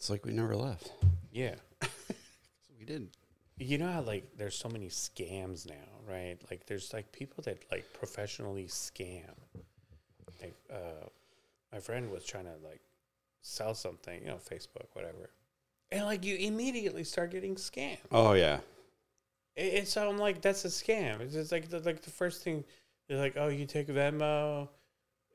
It's 0.00 0.08
like 0.08 0.24
we 0.24 0.32
never 0.32 0.56
left. 0.56 0.92
Yeah. 1.30 1.56
We 2.78 2.86
didn't. 2.86 3.14
You 3.58 3.76
know 3.76 3.92
how 3.92 4.00
like 4.00 4.38
there's 4.38 4.56
so 4.56 4.70
many 4.70 4.88
scams 4.88 5.68
now, 5.68 5.74
right? 6.08 6.38
Like 6.50 6.64
there's 6.64 6.94
like 6.94 7.12
people 7.12 7.44
that 7.44 7.62
like 7.70 7.84
professionally 7.92 8.64
scam. 8.64 9.34
Like 10.40 10.54
uh 10.72 11.06
my 11.70 11.80
friend 11.80 12.10
was 12.10 12.24
trying 12.24 12.46
to 12.46 12.54
like 12.64 12.80
sell 13.42 13.74
something, 13.74 14.22
you 14.22 14.28
know, 14.28 14.36
Facebook, 14.36 14.86
whatever. 14.94 15.28
And 15.92 16.06
like 16.06 16.24
you 16.24 16.36
immediately 16.36 17.04
start 17.04 17.30
getting 17.30 17.56
scammed. 17.56 17.98
Oh 18.10 18.32
yeah. 18.32 18.60
And 19.58 19.72
and 19.74 19.86
so 19.86 20.08
I'm 20.08 20.16
like, 20.16 20.40
that's 20.40 20.64
a 20.64 20.68
scam. 20.68 21.20
It's 21.20 21.34
just 21.34 21.52
like 21.52 21.68
the 21.68 21.80
like 21.80 22.00
the 22.00 22.10
first 22.10 22.42
thing 22.42 22.64
they're 23.06 23.18
like, 23.18 23.36
oh, 23.36 23.48
you 23.48 23.66
take 23.66 23.88
Venmo, 23.88 24.70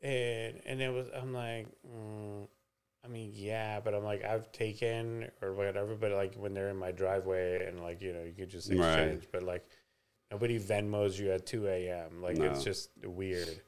and 0.01 0.59
and 0.65 0.81
it 0.81 0.91
was 0.91 1.05
I'm 1.15 1.31
like, 1.31 1.67
mm, 1.87 2.47
I 3.05 3.07
mean, 3.07 3.31
yeah, 3.35 3.79
but 3.79 3.93
I'm 3.93 4.03
like, 4.03 4.23
I've 4.23 4.51
taken 4.51 5.29
or 5.41 5.53
whatever, 5.53 5.95
but 5.95 6.11
like 6.11 6.35
when 6.35 6.53
they're 6.53 6.69
in 6.69 6.77
my 6.77 6.91
driveway 6.91 7.67
and 7.67 7.81
like 7.81 8.01
you 8.01 8.13
know 8.13 8.23
you 8.23 8.33
could 8.33 8.49
just 8.49 8.71
Right. 8.71 8.77
exchange, 8.77 9.27
but 9.31 9.43
like 9.43 9.65
nobody 10.31 10.59
Venmos 10.59 11.19
you 11.19 11.31
at 11.31 11.45
2 11.45 11.67
a.m. 11.67 12.21
Like 12.21 12.37
it's 12.39 12.63
just 12.63 12.89
weird. 13.03 13.61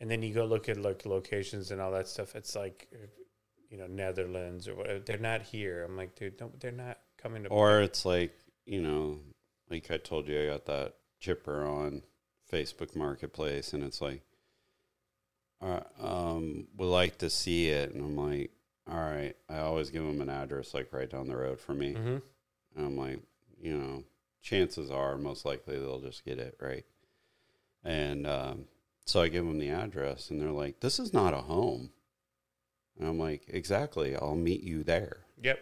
And 0.00 0.10
then 0.10 0.22
you 0.22 0.32
go 0.34 0.44
look 0.44 0.68
at 0.68 0.76
like 0.78 1.06
locations 1.06 1.70
and 1.70 1.80
all 1.80 1.92
that 1.92 2.08
stuff. 2.08 2.34
It's 2.34 2.56
like, 2.56 2.88
you 3.70 3.78
know, 3.78 3.86
Netherlands 3.86 4.66
or 4.68 4.74
whatever. 4.74 4.98
They're 5.00 5.18
not 5.18 5.42
here. 5.42 5.84
I'm 5.84 5.96
like, 5.96 6.14
dude, 6.16 6.40
no, 6.40 6.50
they're 6.58 6.72
not 6.72 6.98
coming 7.20 7.44
to. 7.44 7.48
Or 7.48 7.80
it's 7.80 8.04
like, 8.04 8.32
you 8.66 8.80
know, 8.82 9.18
like 9.70 9.90
I 9.90 9.98
told 9.98 10.28
you, 10.28 10.40
I 10.42 10.46
got 10.46 10.66
that 10.66 10.94
chipper 11.20 11.64
on 11.64 12.02
Facebook 12.52 12.94
Marketplace, 12.96 13.72
and 13.72 13.82
it's 13.84 14.00
like, 14.00 14.22
uh, 15.62 15.80
um, 16.00 16.66
would 16.76 16.86
like 16.86 17.18
to 17.18 17.30
see 17.30 17.68
it, 17.68 17.92
and 17.92 18.02
I'm 18.04 18.16
like, 18.16 18.50
all 18.90 18.96
right. 18.98 19.36
I 19.48 19.58
always 19.58 19.90
give 19.90 20.02
them 20.04 20.20
an 20.20 20.28
address 20.28 20.74
like 20.74 20.92
right 20.92 21.08
down 21.08 21.28
the 21.28 21.36
road 21.36 21.60
for 21.60 21.72
me, 21.74 21.92
hmm 21.92 22.18
and 22.76 22.86
I'm 22.86 22.96
like, 22.96 23.20
you 23.60 23.76
know, 23.76 24.04
chances 24.40 24.90
are 24.90 25.16
most 25.16 25.44
likely 25.44 25.78
they'll 25.78 26.00
just 26.00 26.24
get 26.24 26.38
it 26.38 26.56
right, 26.60 26.84
and 27.84 28.26
um, 28.26 28.64
so 29.04 29.20
I 29.22 29.28
give 29.28 29.44
them 29.44 29.58
the 29.58 29.70
address, 29.70 30.30
and 30.30 30.40
they're 30.40 30.50
like, 30.50 30.80
this 30.80 30.98
is 30.98 31.12
not 31.12 31.34
a 31.34 31.38
home, 31.38 31.90
and 32.98 33.08
I'm 33.08 33.18
like, 33.18 33.44
exactly. 33.48 34.16
I'll 34.16 34.34
meet 34.36 34.62
you 34.62 34.82
there 34.82 35.18
Yep. 35.42 35.58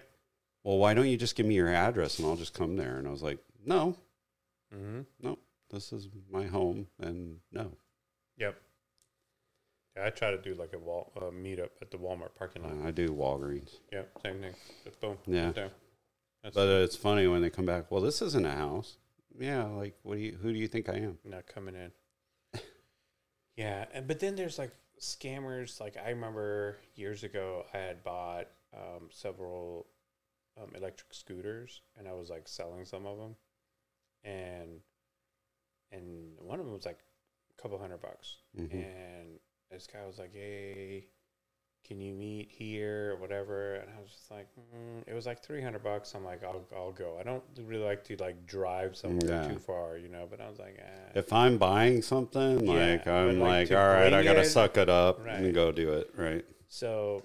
well, 0.62 0.78
why 0.78 0.94
don't 0.94 1.08
you 1.08 1.16
just 1.16 1.36
give 1.36 1.46
me 1.46 1.54
your 1.54 1.72
address 1.72 2.18
and 2.18 2.28
I'll 2.28 2.36
just 2.36 2.54
come 2.54 2.76
there? 2.76 2.96
And 2.98 3.06
I 3.08 3.10
was 3.10 3.22
like, 3.22 3.38
no, 3.64 3.96
hmm 4.72 5.00
this 5.70 5.92
is 5.92 6.08
my 6.28 6.46
home, 6.46 6.88
and 6.98 7.38
no. 7.52 7.70
Yep. 8.36 8.60
Yeah, 9.96 10.06
I 10.06 10.10
try 10.10 10.30
to 10.30 10.38
do 10.40 10.54
like 10.54 10.72
a 10.72 10.78
wall 10.78 11.12
uh, 11.16 11.24
meetup 11.30 11.70
at 11.82 11.90
the 11.90 11.96
Walmart 11.98 12.34
parking 12.38 12.62
lot. 12.62 12.72
Uh, 12.84 12.88
I 12.88 12.90
do 12.92 13.08
Walgreens, 13.08 13.76
Yeah, 13.92 14.02
same 14.22 14.40
thing. 14.40 14.54
Just 14.84 15.00
boom. 15.00 15.18
Yeah. 15.26 15.46
right. 15.56 15.72
But 16.54 16.56
uh, 16.68 16.82
it's 16.84 16.96
funny 16.96 17.26
when 17.26 17.42
they 17.42 17.50
come 17.50 17.66
back. 17.66 17.90
Well, 17.90 18.00
this 18.00 18.22
isn't 18.22 18.46
a 18.46 18.52
house. 18.52 18.96
Yeah, 19.38 19.64
like 19.64 19.96
what 20.02 20.14
do 20.16 20.20
you? 20.20 20.38
Who 20.40 20.52
do 20.52 20.58
you 20.58 20.68
think 20.68 20.88
I 20.88 20.94
am? 20.96 21.18
not 21.24 21.46
coming 21.46 21.74
in. 21.74 21.90
yeah, 23.56 23.86
and 23.92 24.06
but 24.06 24.20
then 24.20 24.36
there's 24.36 24.58
like 24.58 24.72
scammers. 25.00 25.80
Like 25.80 25.96
I 25.96 26.10
remember 26.10 26.78
years 26.94 27.24
ago, 27.24 27.64
I 27.74 27.78
had 27.78 28.02
bought 28.04 28.48
um, 28.74 29.08
several 29.10 29.86
um, 30.60 30.70
electric 30.74 31.12
scooters, 31.14 31.80
and 31.98 32.08
I 32.08 32.12
was 32.12 32.30
like 32.30 32.48
selling 32.48 32.84
some 32.84 33.06
of 33.06 33.18
them, 33.18 33.36
and 34.24 34.80
and 35.92 36.32
one 36.38 36.58
of 36.60 36.64
them 36.66 36.74
was 36.74 36.86
like 36.86 36.98
a 37.58 37.62
couple 37.62 37.78
hundred 37.78 38.00
bucks, 38.02 38.36
Mhm. 38.58 38.72
and 38.74 39.38
this 39.70 39.86
guy 39.86 40.04
was 40.06 40.18
like, 40.18 40.34
"Hey, 40.34 41.06
can 41.84 42.00
you 42.00 42.14
meet 42.14 42.50
here 42.50 43.12
or 43.14 43.16
whatever?" 43.16 43.76
And 43.76 43.90
I 43.96 44.00
was 44.02 44.10
just 44.12 44.30
like, 44.30 44.48
mm, 44.56 45.04
"It 45.06 45.14
was 45.14 45.26
like 45.26 45.42
three 45.42 45.62
hundred 45.62 45.82
bucks." 45.84 46.14
I'm 46.14 46.24
like, 46.24 46.44
"I'll 46.44 46.66
I'll 46.76 46.92
go." 46.92 47.18
I 47.20 47.24
don't 47.24 47.44
really 47.58 47.84
like 47.84 48.04
to 48.06 48.16
like 48.18 48.46
drive 48.46 48.96
somewhere 48.96 49.38
Yeah. 49.38 49.38
too 49.38 49.58
far, 49.58 49.98
you 49.98 50.08
know. 50.08 50.26
But 50.30 50.40
I 50.40 50.48
was 50.50 50.58
like, 50.58 50.78
eh. 50.78 51.14
If 51.14 51.32
I'm 51.32 51.56
buying 51.58 52.02
something, 52.02 52.66
Yeah, 52.66 52.66
like 52.66 53.06
I'm 53.06 53.38
like 53.38 53.70
like, 53.70 53.70
all 53.72 53.78
right, 53.78 54.12
I 54.12 54.22
gotta 54.24 54.42
it. 54.42 54.44
suck 54.44 54.76
it 54.76 54.88
up 54.88 55.24
Right. 55.24 55.34
and 55.34 55.54
go 55.54 55.70
do 55.72 55.92
it. 55.92 56.10
Right. 56.16 56.44
So 56.68 57.24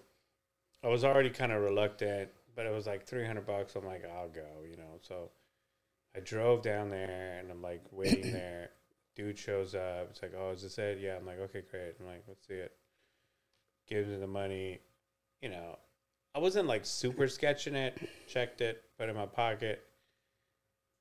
I 0.83 0.87
was 0.87 1.03
already 1.05 1.29
kind 1.31 1.51
of 1.53 1.61
reluctant, 1.63 2.31
but 2.55 2.65
it 2.65 2.73
was 2.73 2.87
like 2.87 3.05
300 3.05 3.45
bucks. 3.45 3.75
I'm 3.75 3.85
like, 3.85 4.05
I'll 4.05 4.29
go, 4.29 4.63
you 4.69 4.77
know. 4.77 4.99
So 5.01 5.31
I 6.15 6.21
drove 6.21 6.63
down 6.63 6.89
there 6.89 7.39
and 7.39 7.51
I'm 7.51 7.61
like 7.61 7.83
waiting 7.91 8.31
there. 8.31 8.71
Dude 9.15 9.37
shows 9.37 9.75
up. 9.75 10.07
It's 10.09 10.21
like, 10.21 10.33
oh, 10.37 10.51
is 10.51 10.61
this 10.63 10.77
it? 10.77 10.99
Yeah. 11.01 11.15
I'm 11.17 11.25
like, 11.25 11.39
okay, 11.39 11.61
great. 11.69 11.95
I'm 11.99 12.05
like, 12.05 12.23
let's 12.27 12.45
see 12.47 12.55
it. 12.55 12.73
Gives 13.87 14.07
me 14.09 14.17
the 14.17 14.27
money. 14.27 14.79
You 15.41 15.49
know, 15.49 15.77
I 16.33 16.39
wasn't 16.39 16.67
like 16.67 16.85
super 16.85 17.27
sketching 17.27 17.75
it. 17.75 17.97
Checked 18.27 18.61
it, 18.61 18.83
put 18.97 19.07
it 19.07 19.11
in 19.11 19.15
my 19.15 19.25
pocket, 19.25 19.83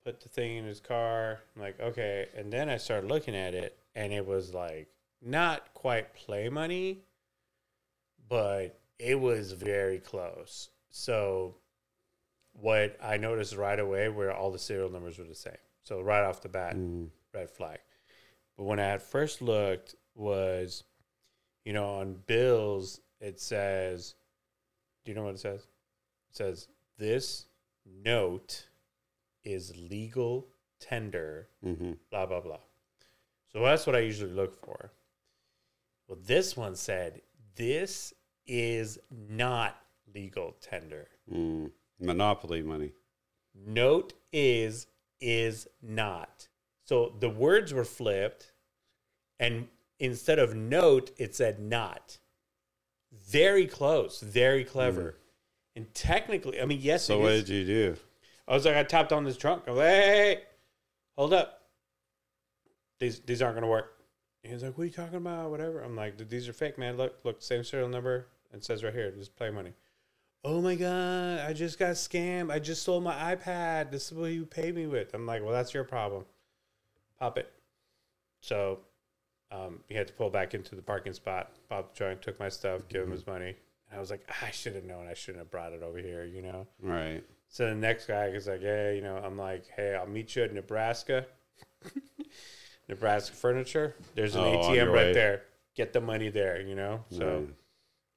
put 0.05 0.21
the 0.21 0.29
thing 0.29 0.57
in 0.59 0.65
his 0.65 0.81
car. 0.81 1.41
I'm 1.57 1.63
like, 1.63 1.81
okay. 1.81 2.29
And 2.37 2.53
then 2.53 2.69
I 2.69 2.77
started 2.77 3.09
looking 3.09 3.35
at 3.35 3.55
it 3.55 3.77
and 3.95 4.13
it 4.13 4.27
was 4.27 4.53
like 4.55 4.89
not 5.23 5.73
quite 5.75 6.15
play 6.15 6.49
money 6.49 7.01
but 8.29 8.81
it 8.99 9.19
was 9.21 9.53
very 9.53 9.99
close. 9.99 10.71
So 10.91 11.57
what 12.53 12.97
I 13.03 13.17
noticed 13.17 13.55
right 13.57 13.79
away 13.79 14.09
were 14.09 14.33
all 14.33 14.51
the 14.51 14.59
serial 14.59 14.91
numbers 14.91 15.19
were 15.19 15.25
the 15.25 15.35
same. 15.35 15.53
So 15.83 16.01
right 16.01 16.25
off 16.25 16.41
the 16.41 16.49
bat, 16.49 16.75
Mm. 16.77 17.11
red 17.33 17.51
flag. 17.51 17.81
But 18.57 18.65
when 18.65 18.79
I 18.79 18.85
had 18.87 19.03
first 19.03 19.43
looked 19.43 19.95
was, 20.15 20.85
you 21.65 21.73
know, 21.73 21.97
on 21.97 22.15
bills 22.27 23.01
it 23.21 23.41
says, 23.41 24.15
do 25.05 25.13
you 25.13 25.17
know 25.17 25.25
what 25.25 25.35
it 25.35 25.41
says? 25.41 25.61
It 26.31 26.37
says 26.37 26.69
this 26.99 27.47
note 27.87 28.69
is 29.45 29.77
legal 29.91 30.49
tender 30.81 31.49
hmm 31.63 31.93
blah 32.11 32.27
blah 32.27 32.41
blah. 32.41 32.61
So 33.53 33.61
that's 33.61 33.87
what 33.87 33.97
I 33.97 34.01
usually 34.01 34.33
look 34.33 34.61
for. 34.65 34.93
Well, 36.09 36.19
this 36.27 36.57
one 36.57 36.75
said 36.75 37.23
this 37.57 38.13
is 38.47 38.99
not 39.11 39.77
legal 40.15 40.57
tender. 40.61 41.09
Mm. 41.33 41.71
Monopoly 42.01 42.63
money. 42.63 42.93
Note 43.55 44.13
is 44.33 44.87
is 45.21 45.69
not. 45.81 46.49
So 46.85 47.15
the 47.19 47.31
words 47.31 47.73
were 47.73 47.85
flipped, 47.85 48.53
and 49.41 49.69
instead 49.99 50.39
of 50.39 50.55
note, 50.55 51.11
it 51.17 51.35
said 51.35 51.59
not. 51.59 52.19
Very 53.13 53.67
close, 53.67 54.21
very 54.21 54.65
clever. 54.65 55.13
Hmm. 55.13 55.19
And 55.77 55.95
technically, 55.95 56.61
I 56.61 56.67
mean, 56.67 56.81
yes, 56.81 57.05
So 57.05 57.19
what 57.21 57.33
is. 57.33 57.45
did 57.45 57.55
you 57.55 57.65
do? 57.65 57.97
I 58.47 58.55
was 58.55 58.65
like, 58.65 58.77
I 58.77 58.83
tapped 58.83 59.13
on 59.13 59.25
this 59.25 59.37
trunk. 59.37 59.65
I 59.67 59.71
was 59.71 59.79
like, 59.79 59.89
hey, 59.89 60.01
hey, 60.01 60.17
hey, 60.35 60.43
hold 61.17 61.33
up. 61.33 61.63
These 63.01 63.21
these 63.21 63.43
aren't 63.43 63.57
gonna 63.57 63.67
work. 63.67 63.95
And 64.45 64.53
he 64.53 64.59
like, 64.67 64.77
What 64.77 64.83
are 64.83 64.87
you 64.87 64.93
talking 64.93 65.17
about? 65.17 65.51
Whatever. 65.51 65.81
I'm 65.81 65.97
like, 65.97 66.29
these 66.29 66.49
are 66.49 66.53
fake, 66.53 66.79
man. 66.79 66.97
Look, 66.97 67.19
look, 67.25 67.43
same 67.43 67.65
serial 67.65 67.89
number. 67.89 68.29
It 68.53 68.65
says 68.65 68.85
right 68.85 68.93
here, 68.93 69.11
just 69.11 69.35
play 69.37 69.51
money. 69.51 69.73
Oh 70.45 70.61
my 70.61 70.75
god, 70.75 71.41
I 71.41 71.55
just 71.55 71.79
got 71.79 71.93
scammed. 71.93 72.53
I 72.53 72.59
just 72.59 72.83
sold 72.83 73.03
my 73.03 73.35
iPad. 73.35 73.91
This 73.91 74.13
is 74.13 74.19
what 74.19 74.31
you 74.31 74.45
paid 74.45 74.75
me 74.75 74.87
with. 74.87 75.15
I'm 75.15 75.27
like, 75.27 75.43
well, 75.43 75.53
that's 75.53 75.73
your 75.73 75.85
problem. 75.85 76.27
Pop 77.19 77.39
it. 77.39 77.51
So 78.41 78.81
um, 79.51 79.81
he 79.89 79.95
had 79.95 80.07
to 80.09 80.13
pull 80.13 80.31
back 80.31 80.55
into 80.55 80.75
the 80.75 80.83
parking 80.83 81.13
spot. 81.13 81.53
The 81.69 81.85
trunk, 81.95 82.21
took 82.21 82.39
my 82.41 82.49
stuff, 82.49 82.83
give 82.89 83.03
him 83.03 83.11
his 83.11 83.27
money. 83.27 83.55
And 83.91 83.97
I 83.97 84.01
was 84.01 84.11
like, 84.11 84.29
I 84.43 84.51
should 84.51 84.75
have 84.75 84.85
known. 84.85 85.07
I 85.09 85.15
shouldn't 85.15 85.39
have 85.39 85.51
brought 85.51 85.73
it 85.73 85.83
over 85.83 85.99
here, 85.99 86.25
you 86.25 86.43
know? 86.43 86.67
Right. 86.81 87.23
So 87.49 87.67
the 87.69 87.75
next 87.75 88.07
guy 88.07 88.27
is 88.27 88.47
like, 88.49 88.63
hey, 88.63 88.97
you 88.97 89.03
know, 89.03 89.17
I'm 89.25 89.37
like, 89.39 89.65
hey, 89.77 89.95
I'll 89.95 90.07
meet 90.07 90.35
you 90.35 90.43
at 90.43 90.53
Nebraska. 90.53 91.27
Nebraska 92.89 93.35
Furniture. 93.35 93.95
There's 94.15 94.35
an 94.35 94.43
Oh, 94.43 94.59
ATM 94.59 94.87
right 94.89 94.95
way. 94.95 95.13
there. 95.15 95.43
Get 95.75 95.93
the 95.93 96.01
money 96.01 96.29
there, 96.31 96.61
you 96.61 96.75
know? 96.75 97.05
So, 97.11 97.39
Right. 97.41 97.49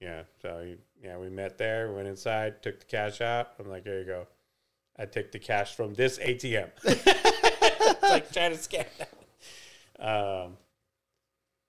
yeah. 0.02 0.24
So, 0.42 0.64
he- 0.66 0.78
yeah, 1.04 1.18
we 1.18 1.30
met 1.30 1.58
there, 1.58 1.92
went 1.94 2.08
inside, 2.08 2.62
took 2.64 2.80
the 2.80 2.86
cash 2.86 3.22
out. 3.22 3.52
I'm 3.60 3.70
like, 3.70 3.84
here 3.84 4.00
you 4.00 4.06
go. 4.06 4.28
I 5.00 5.06
take 5.06 5.32
the 5.32 5.40
cash 5.40 5.76
from 5.76 5.94
this 5.94 6.18
ATM. 6.18 6.70
it's 8.08 8.12
like 8.32 8.32
trying 8.34 8.52
to 8.52 8.58
scam 8.58 8.86
that. 8.98 9.14
Um, 10.00 10.58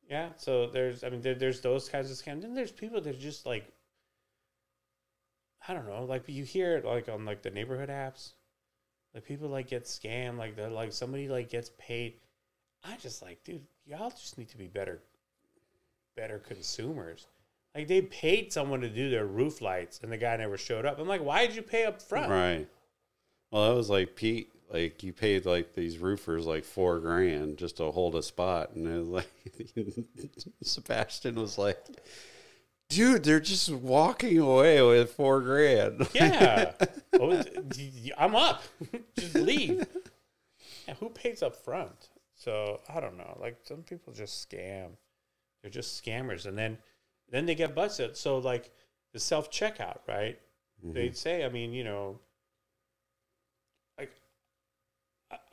yeah, 0.09 0.31
so 0.37 0.67
there's, 0.67 1.05
I 1.05 1.11
mean, 1.11 1.21
there, 1.21 1.35
there's 1.35 1.61
those 1.61 1.89
kinds 1.89 2.11
of 2.11 2.17
scams. 2.17 2.43
Then 2.43 2.55
there's 2.55 2.73
people 2.73 3.01
that 3.01 3.15
are 3.15 3.19
just 3.19 3.47
like, 3.47 3.71
I 5.67 5.75
don't 5.75 5.87
know, 5.87 6.05
like 6.05 6.23
you 6.27 6.45
hear 6.45 6.77
it 6.77 6.85
like 6.85 7.09
on 7.09 7.25
like 7.25 7.43
the 7.43 7.51
neighborhood 7.51 7.91
apps, 7.91 8.33
like 9.15 9.25
people 9.25 9.49
like 9.49 9.69
get 9.69 9.85
scammed, 9.85 10.39
like 10.39 10.57
they're 10.57 10.71
like 10.71 10.93
somebody 10.93 11.29
like 11.29 11.51
gets 11.51 11.71
paid. 11.79 12.15
I 12.85 12.97
just 12.97 13.21
like, 13.21 13.43
dude, 13.45 13.67
y'all 13.85 14.11
just 14.11 14.39
need 14.39 14.49
to 14.49 14.57
be 14.57 14.69
better, 14.69 15.01
better 16.17 16.39
consumers. 16.39 17.27
Like 17.75 17.87
they 17.87 18.03
paid 18.03 18.53
someone 18.53 18.81
to 18.81 18.89
do 18.89 19.11
their 19.11 19.27
roof 19.27 19.61
lights, 19.61 20.01
and 20.03 20.11
the 20.11 20.17
guy 20.17 20.37
never 20.37 20.57
showed 20.57 20.87
up. 20.87 20.99
I'm 20.99 21.09
like, 21.09 21.23
why 21.23 21.47
did 21.47 21.55
you 21.55 21.63
pay 21.63 21.85
up 21.85 22.01
front? 22.01 22.31
Right. 22.31 22.69
Well, 23.51 23.69
that 23.69 23.77
was 23.77 23.91
like 23.91 24.17
Pete. 24.17 24.51
Like 24.71 25.03
you 25.03 25.13
paid 25.15 25.47
like 25.47 25.75
these 25.75 25.97
roofers 25.99 26.45
like 26.47 26.65
four 26.65 26.99
grand 27.01 27.57
just 27.57 27.79
to 27.79 27.91
hold 27.91 28.15
a 28.17 28.23
spot, 28.23 28.73
and 28.75 28.87
it 28.87 28.99
was 28.99 29.09
like 29.09 29.31
Sebastian 30.63 31.37
was 31.37 31.57
like, 31.57 31.79
dude, 32.91 33.25
they're 33.25 33.41
just 33.41 33.71
walking 33.71 34.39
away 34.39 34.83
with 34.83 35.13
four 35.13 35.41
grand. 35.41 36.07
Yeah. 36.15 36.73
Oh, 37.19 37.43
I'm 38.19 38.35
up. 38.37 38.63
just 39.19 39.35
leave. 39.35 39.87
Yeah, 40.87 40.95
who 41.01 41.09
pays 41.09 41.43
up 41.43 41.57
front? 41.57 42.11
So 42.35 42.81
I 42.95 43.01
don't 43.01 43.17
know. 43.17 43.39
Like 43.41 43.57
some 43.65 43.83
people 43.83 44.13
just 44.13 44.49
scam. 44.51 44.91
They're 45.63 45.71
just 45.71 46.05
scammers, 46.05 46.45
and 46.47 46.57
then 46.59 46.77
then 47.31 47.47
they 47.47 47.55
get 47.55 47.75
busted. 47.75 48.17
So 48.19 48.37
like 48.39 48.71
the 49.15 49.19
self 49.19 49.51
checkout, 49.51 50.01
right? 50.07 50.39
Mhm. 50.85 50.93
They'd 50.95 51.17
say, 51.17 51.45
I 51.45 51.49
mean, 51.49 51.73
you 51.73 51.85
know, 51.85 52.21
like 53.99 54.11
I- 54.11 54.13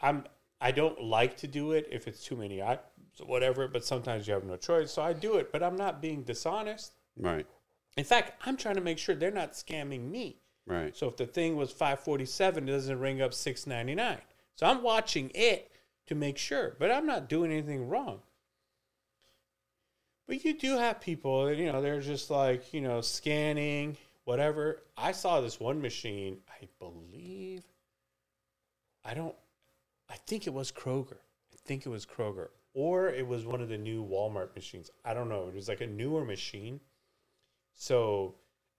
I'm 0.01 0.25
I 0.62 0.72
don't 0.72 1.01
like 1.04 1.38
to 1.38 1.48
do 1.48 1.74
it 1.74 1.88
if 1.92 2.07
it's 2.07 2.24
too 2.24 2.36
many 2.36 2.62
I 2.62 2.80
whatever, 3.25 3.68
but 3.68 3.86
sometimes 3.86 4.27
you 4.27 4.33
have 4.33 4.44
no 4.44 4.57
choice, 4.57 4.92
so 4.92 5.01
I 5.01 5.13
do 5.13 5.36
it. 5.36 5.51
But 5.51 5.63
I'm 5.63 5.75
not 5.75 6.01
being 6.01 6.24
dishonest. 6.24 6.94
Right, 7.18 7.45
In 7.95 8.04
fact, 8.04 8.33
I'm 8.45 8.57
trying 8.57 8.75
to 8.75 8.81
make 8.81 8.98
sure 8.98 9.16
they're 9.16 9.31
not 9.31 9.54
scamming 9.54 10.10
me. 10.12 10.42
right. 10.66 10.95
So 10.95 11.07
if 11.07 11.16
the 11.16 11.25
thing 11.25 11.56
was 11.56 11.72
547, 11.72 12.68
it 12.68 12.72
doesn't 12.72 13.00
ring 13.00 13.22
up 13.22 13.33
699. 13.33 14.18
So 14.56 14.66
I'm 14.66 14.83
watching 14.83 15.31
it 15.33 15.72
to 16.07 16.16
make 16.16 16.38
sure, 16.38 16.75
but 16.77 16.92
I'm 16.92 17.06
not 17.06 17.30
doing 17.30 17.51
anything 17.54 17.88
wrong. 17.88 18.19
But 20.27 20.44
you 20.44 20.57
do 20.57 20.77
have 20.77 21.00
people, 21.00 21.45
that, 21.45 21.57
you 21.57 21.72
know, 21.72 21.81
they're 21.81 22.01
just 22.01 22.30
like, 22.30 22.74
you 22.74 22.81
know, 22.81 23.00
scanning, 23.00 23.95
whatever. 24.25 24.81
I 24.98 25.12
saw 25.12 25.39
this 25.39 25.60
one 25.60 25.81
machine, 25.81 26.39
I 26.50 26.68
believe, 26.80 27.63
I 29.06 29.13
don't, 29.13 29.36
I 30.10 30.16
think 30.28 30.48
it 30.48 30.54
was 30.54 30.72
Kroger. 30.72 31.18
I 31.54 31.57
think 31.66 31.86
it 31.86 31.90
was 31.90 32.06
Kroger. 32.06 32.50
Or 32.74 33.07
it 33.10 33.25
was 33.25 33.46
one 33.46 33.62
of 33.62 33.69
the 33.69 33.78
new 33.78 34.04
Walmart 34.06 34.54
machines. 34.56 34.92
I 35.06 35.13
don't 35.13 35.30
know. 35.30 35.48
It 35.48 35.56
was 35.56 35.68
like 35.69 35.81
a 35.81 35.88
newer 35.88 36.25
machine. 36.25 36.80
So 37.74 38.36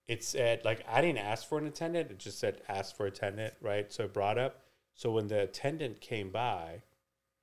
it 0.07 0.23
said 0.23 0.65
like 0.65 0.85
I 0.89 1.01
didn't 1.01 1.19
ask 1.19 1.49
for 1.49 1.59
an 1.59 1.67
attendant. 1.67 2.11
It 2.11 2.19
just 2.19 2.39
said 2.39 2.61
ask 2.69 2.97
for 2.97 3.07
attendant, 3.07 3.55
right? 3.61 3.93
So 3.93 4.05
it 4.05 4.13
brought 4.13 4.39
up. 4.39 4.63
So 4.95 5.11
when 5.11 5.27
the 5.29 5.43
attendant 5.43 6.01
came 6.01 6.31
by, 6.31 6.83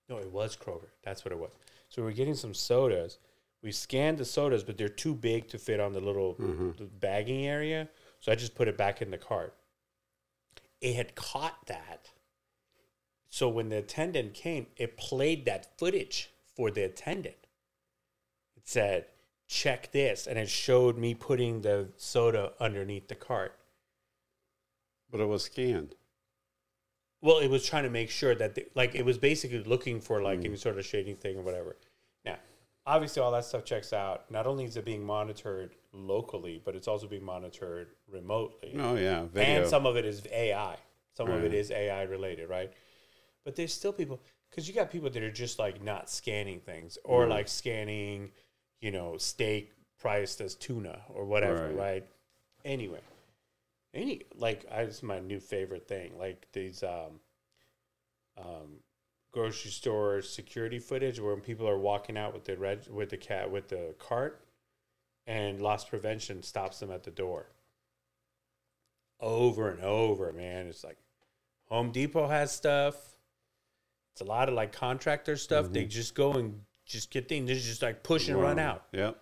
no, 0.09 0.17
it 0.17 0.31
was 0.31 0.55
Kroger. 0.55 0.89
That's 1.03 1.23
what 1.25 1.31
it 1.31 1.37
was. 1.39 1.51
So 1.89 2.01
we 2.01 2.07
were 2.07 2.13
getting 2.13 2.35
some 2.35 2.53
sodas. 2.53 3.19
We 3.61 3.71
scanned 3.71 4.17
the 4.17 4.25
sodas, 4.25 4.63
but 4.63 4.77
they're 4.77 4.89
too 4.89 5.13
big 5.15 5.47
to 5.49 5.57
fit 5.59 5.79
on 5.79 5.93
the 5.93 6.01
little 6.01 6.35
Mhm. 6.35 6.77
the 6.77 6.85
bagging 6.85 7.45
area. 7.45 7.89
So 8.19 8.31
I 8.31 8.35
just 8.35 8.55
put 8.55 8.67
it 8.67 8.77
back 8.77 9.01
in 9.01 9.11
the 9.11 9.17
cart. 9.17 9.55
It 10.81 10.95
had 10.95 11.15
caught 11.15 11.65
that. 11.67 12.09
So 13.43 13.49
when 13.49 13.67
the 13.67 13.79
attendant 13.79 14.33
came, 14.33 14.67
it 14.77 14.95
played 14.95 15.43
that 15.43 15.77
footage 15.77 16.29
for 16.55 16.71
the 16.71 16.83
attendant. 16.85 17.35
It 18.55 18.63
said, 18.63 19.07
check 19.49 19.91
this. 19.91 20.27
And 20.27 20.39
it 20.39 20.47
showed 20.47 20.97
me 20.97 21.13
putting 21.13 21.59
the 21.59 21.89
soda 21.97 22.53
underneath 22.61 23.09
the 23.09 23.15
cart. 23.15 23.59
But 25.11 25.19
it 25.19 25.25
was 25.25 25.43
scanned. 25.43 25.95
Well, 27.21 27.39
it 27.39 27.49
was 27.49 27.65
trying 27.65 27.83
to 27.83 27.89
make 27.89 28.09
sure 28.09 28.33
that, 28.33 28.55
the, 28.55 28.65
like, 28.75 28.95
it 28.95 29.03
was 29.03 29.17
basically 29.17 29.61
looking 29.65 29.99
for, 29.99 30.21
like, 30.21 30.39
Mm. 30.39 30.45
any 30.45 30.55
sort 30.55 30.77
of 30.77 30.85
shading 30.85 31.17
thing 31.17 31.37
or 31.37 31.41
whatever. 31.41 31.75
Now, 32.23 32.37
obviously, 32.85 33.21
all 33.21 33.31
that 33.33 33.43
stuff 33.43 33.65
checks 33.65 33.91
out. 33.91 34.31
Not 34.31 34.47
only 34.47 34.63
is 34.63 34.77
it 34.77 34.85
being 34.85 35.03
monitored 35.03 35.75
locally, 35.91 36.61
but 36.63 36.77
it's 36.77 36.87
also 36.87 37.07
being 37.07 37.25
monitored 37.25 37.89
remotely. 38.07 38.73
Oh 38.79 38.95
yeah, 38.95 39.25
video. 39.25 39.63
And 39.63 39.69
some 39.69 39.85
of 39.85 39.97
it 39.97 40.05
is 40.05 40.25
AI. 40.31 40.77
Some 41.13 41.29
of 41.29 41.43
it 41.43 41.53
is 41.53 41.71
AI 41.71 42.03
related, 42.03 42.49
right? 42.49 42.71
But 43.45 43.55
there's 43.55 43.73
still 43.73 43.93
people 43.93 44.21
because 44.49 44.67
you 44.67 44.73
got 44.73 44.91
people 44.91 45.09
that 45.09 45.21
are 45.23 45.31
just 45.31 45.59
like 45.59 45.83
not 45.83 46.09
scanning 46.09 46.59
things 46.59 46.97
or 47.03 47.27
like 47.27 47.47
scanning, 47.47 48.31
you 48.81 48.91
know, 48.91 49.17
steak 49.17 49.71
priced 49.99 50.41
as 50.41 50.55
tuna 50.55 51.01
or 51.09 51.25
whatever, 51.25 51.67
Right. 51.67 51.75
right? 51.75 52.07
Anyway, 52.65 53.01
any 53.93 54.21
like 54.35 54.65
I 54.71 54.83
is 54.83 55.03
my 55.03 55.19
new 55.19 55.39
favorite 55.39 55.87
thing, 55.87 56.17
like 56.17 56.47
these 56.53 56.83
um, 56.83 57.19
um, 58.37 58.79
grocery 59.31 59.71
store 59.71 60.21
security 60.21 60.79
footage 60.79 61.19
where 61.19 61.35
people 61.37 61.67
are 61.67 61.77
walking 61.77 62.17
out 62.17 62.33
with 62.33 62.45
the 62.45 62.57
red 62.57 62.87
with 62.89 63.09
the 63.09 63.17
cat 63.17 63.51
with 63.51 63.67
the 63.67 63.93
cart, 63.99 64.45
and 65.27 65.61
loss 65.61 65.83
prevention 65.83 66.41
stops 66.43 66.79
them 66.79 66.91
at 66.91 67.03
the 67.03 67.11
door 67.11 67.47
over 69.19 69.69
and 69.69 69.81
over, 69.83 70.31
man. 70.33 70.67
It's 70.67 70.83
like 70.83 70.97
Home 71.69 71.91
Depot 71.91 72.27
has 72.27 72.51
stuff. 72.51 72.95
It's 74.13 74.21
a 74.21 74.25
lot 74.25 74.47
of 74.47 74.55
like 74.55 74.71
contractor 74.71 75.35
stuff. 75.37 75.71
They 75.71 75.85
just 75.85 76.13
go 76.15 76.33
and 76.33 76.61
just 76.85 77.09
get 77.11 77.27
things. 77.27 77.47
They 77.47 77.55
just 77.55 77.81
like 77.81 78.03
push 78.03 78.29
and 78.29 78.39
run 78.39 78.59
out 78.59 78.85
Yep. 78.91 79.19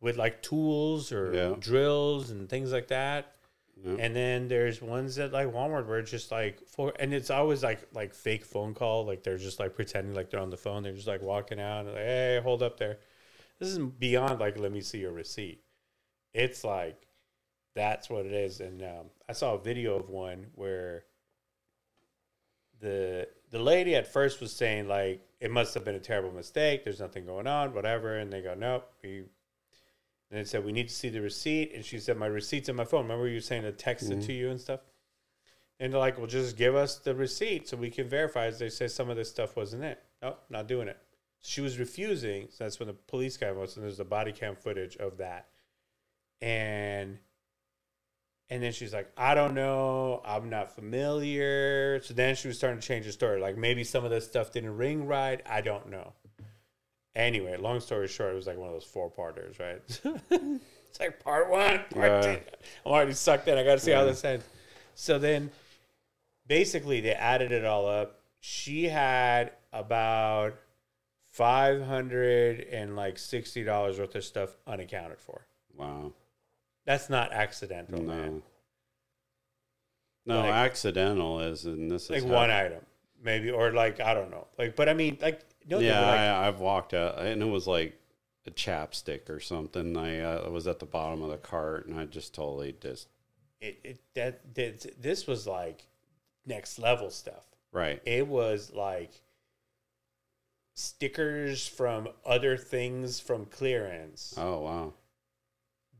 with 0.00 0.16
like 0.16 0.42
tools 0.42 1.12
or 1.12 1.34
Yeah. 1.34 1.56
drills 1.58 2.30
and 2.30 2.48
things 2.48 2.72
like 2.72 2.88
that. 2.88 3.36
And 3.84 4.14
then 4.14 4.46
there's 4.46 4.80
ones 4.80 5.16
that 5.16 5.32
like 5.32 5.48
Walmart 5.48 5.86
where 5.88 5.98
it's 5.98 6.10
just 6.10 6.30
like 6.30 6.60
for 6.68 6.92
and 7.00 7.12
it's 7.12 7.30
always 7.30 7.64
like 7.64 7.88
like 7.92 8.14
fake 8.14 8.44
phone 8.44 8.74
call. 8.74 9.04
Like 9.04 9.24
they're 9.24 9.38
just 9.38 9.58
like 9.58 9.74
pretending 9.74 10.14
like 10.14 10.30
they're 10.30 10.40
on 10.40 10.50
the 10.50 10.56
phone. 10.56 10.82
They're 10.84 10.92
just 10.94 11.08
like 11.08 11.20
walking 11.20 11.58
out 11.60 11.80
and 11.80 11.88
like, 11.88 11.96
hey, 12.04 12.40
hold 12.42 12.62
up 12.62 12.78
there. 12.78 12.98
This 13.58 13.68
is 13.70 13.78
beyond 13.78 14.38
like 14.38 14.56
let 14.56 14.70
me 14.72 14.80
see 14.82 14.98
your 14.98 15.10
receipt. 15.12 15.62
It's 16.32 16.62
like 16.62 17.08
that's 17.74 18.08
what 18.08 18.24
it 18.24 18.32
is. 18.32 18.60
And 18.60 18.82
um, 18.82 19.06
I 19.28 19.32
saw 19.32 19.54
a 19.54 19.58
video 19.58 19.96
of 19.96 20.08
one 20.08 20.46
where 20.54 21.04
the 22.80 23.28
the 23.52 23.58
lady 23.58 23.94
at 23.94 24.10
first 24.10 24.40
was 24.40 24.50
saying 24.50 24.88
like 24.88 25.20
it 25.38 25.50
must 25.50 25.74
have 25.74 25.84
been 25.84 25.94
a 25.94 26.00
terrible 26.00 26.32
mistake. 26.32 26.82
There's 26.82 27.00
nothing 27.00 27.26
going 27.26 27.46
on, 27.46 27.74
whatever. 27.74 28.16
And 28.16 28.32
they 28.32 28.40
go, 28.40 28.54
nope. 28.54 28.90
We 29.02 29.24
and 30.30 30.40
it 30.40 30.48
said 30.48 30.64
we 30.64 30.72
need 30.72 30.88
to 30.88 30.94
see 30.94 31.10
the 31.10 31.20
receipt. 31.20 31.72
And 31.74 31.84
she 31.84 31.98
said 31.98 32.16
my 32.16 32.26
receipt's 32.26 32.70
in 32.70 32.76
my 32.76 32.84
phone. 32.84 33.02
Remember 33.02 33.28
you 33.28 33.40
saying 33.40 33.62
to 33.62 33.72
text 33.72 34.06
it 34.06 34.18
mm-hmm. 34.18 34.26
to 34.26 34.32
you 34.32 34.50
and 34.50 34.60
stuff. 34.60 34.80
And 35.78 35.92
they're 35.92 36.00
like, 36.00 36.16
well, 36.16 36.26
just 36.26 36.56
give 36.56 36.74
us 36.74 36.96
the 36.96 37.14
receipt 37.14 37.68
so 37.68 37.76
we 37.76 37.90
can 37.90 38.08
verify. 38.08 38.46
As 38.46 38.58
they 38.58 38.70
say 38.70 38.88
some 38.88 39.10
of 39.10 39.16
this 39.16 39.28
stuff 39.28 39.56
wasn't 39.56 39.84
it. 39.84 40.02
Nope, 40.22 40.42
not 40.48 40.66
doing 40.66 40.88
it. 40.88 40.96
She 41.42 41.60
was 41.60 41.78
refusing. 41.78 42.48
So 42.50 42.64
that's 42.64 42.78
when 42.78 42.86
the 42.86 42.94
police 42.94 43.36
guy 43.36 43.52
was, 43.52 43.76
and 43.76 43.84
there's 43.84 43.98
the 43.98 44.04
body 44.04 44.32
cam 44.32 44.56
footage 44.56 44.96
of 44.96 45.18
that. 45.18 45.48
And 46.40 47.18
and 48.52 48.62
then 48.62 48.70
she's 48.72 48.92
like, 48.92 49.10
I 49.16 49.34
don't 49.34 49.54
know. 49.54 50.20
I'm 50.26 50.50
not 50.50 50.74
familiar. 50.74 52.02
So 52.02 52.12
then 52.12 52.36
she 52.36 52.48
was 52.48 52.58
starting 52.58 52.80
to 52.80 52.86
change 52.86 53.06
the 53.06 53.12
story. 53.12 53.40
Like 53.40 53.56
maybe 53.56 53.82
some 53.82 54.04
of 54.04 54.10
this 54.10 54.26
stuff 54.26 54.52
didn't 54.52 54.76
ring 54.76 55.06
right. 55.06 55.40
I 55.46 55.62
don't 55.62 55.88
know. 55.88 56.12
Anyway, 57.16 57.56
long 57.56 57.80
story 57.80 58.08
short, 58.08 58.32
it 58.32 58.36
was 58.36 58.46
like 58.46 58.58
one 58.58 58.68
of 58.68 58.74
those 58.74 58.84
four 58.84 59.08
parters, 59.10 59.58
right? 59.58 59.80
it's 60.30 61.00
like 61.00 61.18
part 61.24 61.48
one, 61.50 61.80
part 61.94 62.10
Yeah. 62.12 62.20
two. 62.20 62.40
I'm 62.84 62.92
already 62.92 63.14
sucked 63.14 63.48
in. 63.48 63.56
I 63.56 63.64
got 63.64 63.74
to 63.76 63.80
see 63.80 63.92
how 63.92 64.04
this 64.04 64.22
ends. 64.24 64.44
So 64.94 65.18
then 65.18 65.50
basically 66.46 67.00
they 67.00 67.12
added 67.12 67.52
it 67.52 67.64
all 67.64 67.86
up. 67.86 68.20
She 68.40 68.84
had 68.84 69.52
about 69.72 70.56
five 71.30 71.80
hundred 71.82 72.60
and 72.70 72.96
like 72.96 73.18
sixty 73.18 73.64
dollars 73.64 73.98
worth 73.98 74.14
of 74.14 74.24
stuff 74.24 74.50
unaccounted 74.66 75.20
for. 75.20 75.46
Wow. 75.74 76.12
That's 76.84 77.08
not 77.08 77.32
accidental, 77.32 78.02
man. 78.02 78.42
No. 80.26 80.34
No, 80.34 80.40
Like- 80.42 80.52
accidental 80.54 81.40
is, 81.40 81.64
and 81.64 81.90
this 81.90 82.08
like 82.10 82.18
is 82.18 82.24
one 82.24 82.50
how- 82.50 82.58
item, 82.64 82.86
maybe, 83.20 83.50
or 83.50 83.72
like 83.72 84.00
I 84.00 84.14
don't 84.14 84.30
know, 84.30 84.46
like. 84.58 84.76
But 84.76 84.88
I 84.88 84.94
mean, 84.94 85.18
like, 85.20 85.40
no, 85.66 85.78
yeah, 85.80 86.00
like, 86.00 86.18
I, 86.20 86.46
I've 86.48 86.60
walked 86.60 86.94
out, 86.94 87.18
and 87.18 87.42
it 87.42 87.46
was 87.46 87.66
like 87.66 87.98
a 88.46 88.50
chapstick 88.52 89.28
or 89.28 89.40
something. 89.40 89.96
I 89.96 90.20
uh, 90.20 90.48
was 90.50 90.66
at 90.68 90.78
the 90.78 90.86
bottom 90.86 91.22
of 91.22 91.30
the 91.30 91.38
cart, 91.38 91.86
and 91.86 91.98
I 91.98 92.04
just 92.04 92.34
totally 92.34 92.76
just 92.80 93.08
it, 93.60 93.80
it 93.82 94.00
that, 94.14 94.54
that 94.54 95.02
this 95.02 95.26
was 95.26 95.46
like 95.46 95.86
next 96.46 96.78
level 96.78 97.10
stuff. 97.10 97.44
right. 97.72 98.00
It 98.04 98.26
was 98.28 98.72
like 98.72 99.10
stickers 100.74 101.66
from 101.66 102.08
other 102.24 102.56
things 102.56 103.20
from 103.20 103.44
clearance 103.46 104.34
Oh 104.38 104.60
wow. 104.60 104.92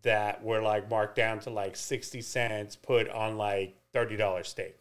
That 0.03 0.43
were 0.43 0.61
like 0.61 0.89
marked 0.91 1.17
down 1.17 1.39
to 1.41 1.51
like 1.51 1.77
sixty 1.77 2.21
cents, 2.23 2.77
put 2.77 3.09
on 3.09 3.37
like 3.37 3.77
thirty 3.93 4.17
dollar 4.17 4.43
steak, 4.45 4.77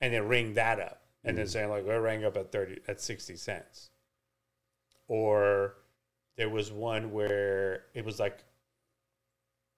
and 0.00 0.12
then 0.12 0.28
ring 0.28 0.54
that 0.54 0.78
up, 0.80 1.02
and 1.24 1.36
then 1.36 1.46
Mhm. 1.46 1.50
saying 1.50 1.70
like, 1.70 1.84
"We're 1.84 2.00
rang 2.00 2.24
up 2.24 2.36
at 2.36 2.52
thirty 2.52 2.80
at 2.88 3.00
sixty 3.00 3.36
cents," 3.36 3.90
or 5.08 5.76
there 6.36 6.48
was 6.48 6.72
one 6.72 7.12
where 7.12 7.86
it 7.94 8.04
was 8.04 8.18
like 8.20 8.44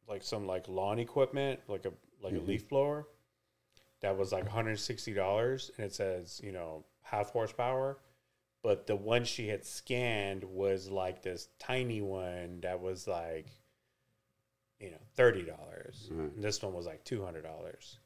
like 0.06 0.22
some 0.22 0.46
like 0.46 0.68
lawn 0.68 0.98
equipment, 0.98 1.60
like 1.68 1.84
a 1.86 1.92
like 2.20 2.34
a 2.34 2.36
Mhm. 2.36 2.46
leaf 2.46 2.68
blower, 2.68 3.06
that 4.00 4.16
was 4.16 4.32
like 4.32 4.44
one 4.44 4.52
hundred 4.52 4.78
sixty 4.78 5.12
dollars, 5.14 5.70
and 5.76 5.86
it 5.86 5.94
says 5.94 6.40
you 6.42 6.52
know 6.52 6.84
half 7.02 7.30
horsepower. 7.30 7.98
But 8.64 8.86
the 8.86 8.96
one 8.96 9.24
she 9.24 9.48
had 9.48 9.66
scanned 9.66 10.42
was 10.42 10.88
like 10.88 11.22
this 11.22 11.48
tiny 11.58 12.00
one 12.00 12.60
that 12.62 12.80
was 12.80 13.06
like, 13.06 13.46
you 14.80 14.90
know, 14.90 14.96
thirty 15.14 15.42
dollars. 15.42 16.10
This 16.36 16.62
one 16.62 16.72
was 16.72 16.86
like 16.86 17.04
two 17.04 17.22
hundred 17.22 17.42
dollars. 17.44 17.98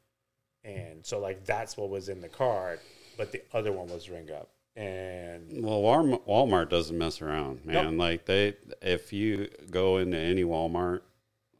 And 0.64 1.06
so 1.06 1.20
like 1.20 1.44
that's 1.44 1.76
what 1.76 1.90
was 1.90 2.08
in 2.08 2.20
the 2.20 2.28
card, 2.28 2.80
but 3.16 3.30
the 3.30 3.40
other 3.54 3.70
one 3.70 3.86
was 3.86 4.10
ring 4.10 4.32
up. 4.32 4.50
And 4.74 5.64
Well, 5.64 5.80
Walmart, 5.80 6.26
Walmart 6.26 6.70
doesn't 6.70 6.98
mess 6.98 7.22
around, 7.22 7.64
man. 7.64 7.96
Like 7.96 8.26
they, 8.26 8.56
if 8.82 9.12
you 9.12 9.48
go 9.70 9.98
into 9.98 10.18
any 10.18 10.42
Walmart, 10.42 11.02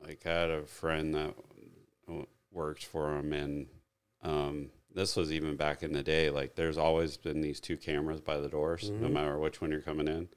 like 0.04 0.26
I 0.26 0.30
had 0.30 0.50
a 0.50 0.66
friend 0.66 1.14
that 1.14 1.34
works 2.50 2.82
for 2.82 3.14
them, 3.14 3.32
and 3.32 3.66
um, 4.22 4.70
this 4.94 5.16
was 5.16 5.32
even 5.32 5.56
back 5.56 5.82
in 5.82 5.92
the 5.92 6.02
day. 6.02 6.30
Like 6.30 6.54
there's 6.54 6.78
always 6.78 7.16
been 7.16 7.40
these 7.40 7.60
two 7.60 7.76
cameras 7.76 8.20
by 8.20 8.38
the 8.38 8.48
doors, 8.48 8.90
no 8.90 9.08
Mhm. 9.08 9.12
matter 9.12 9.38
which 9.38 9.60
one 9.60 9.70
you're 9.70 9.80
coming 9.80 10.08
in. 10.08 10.28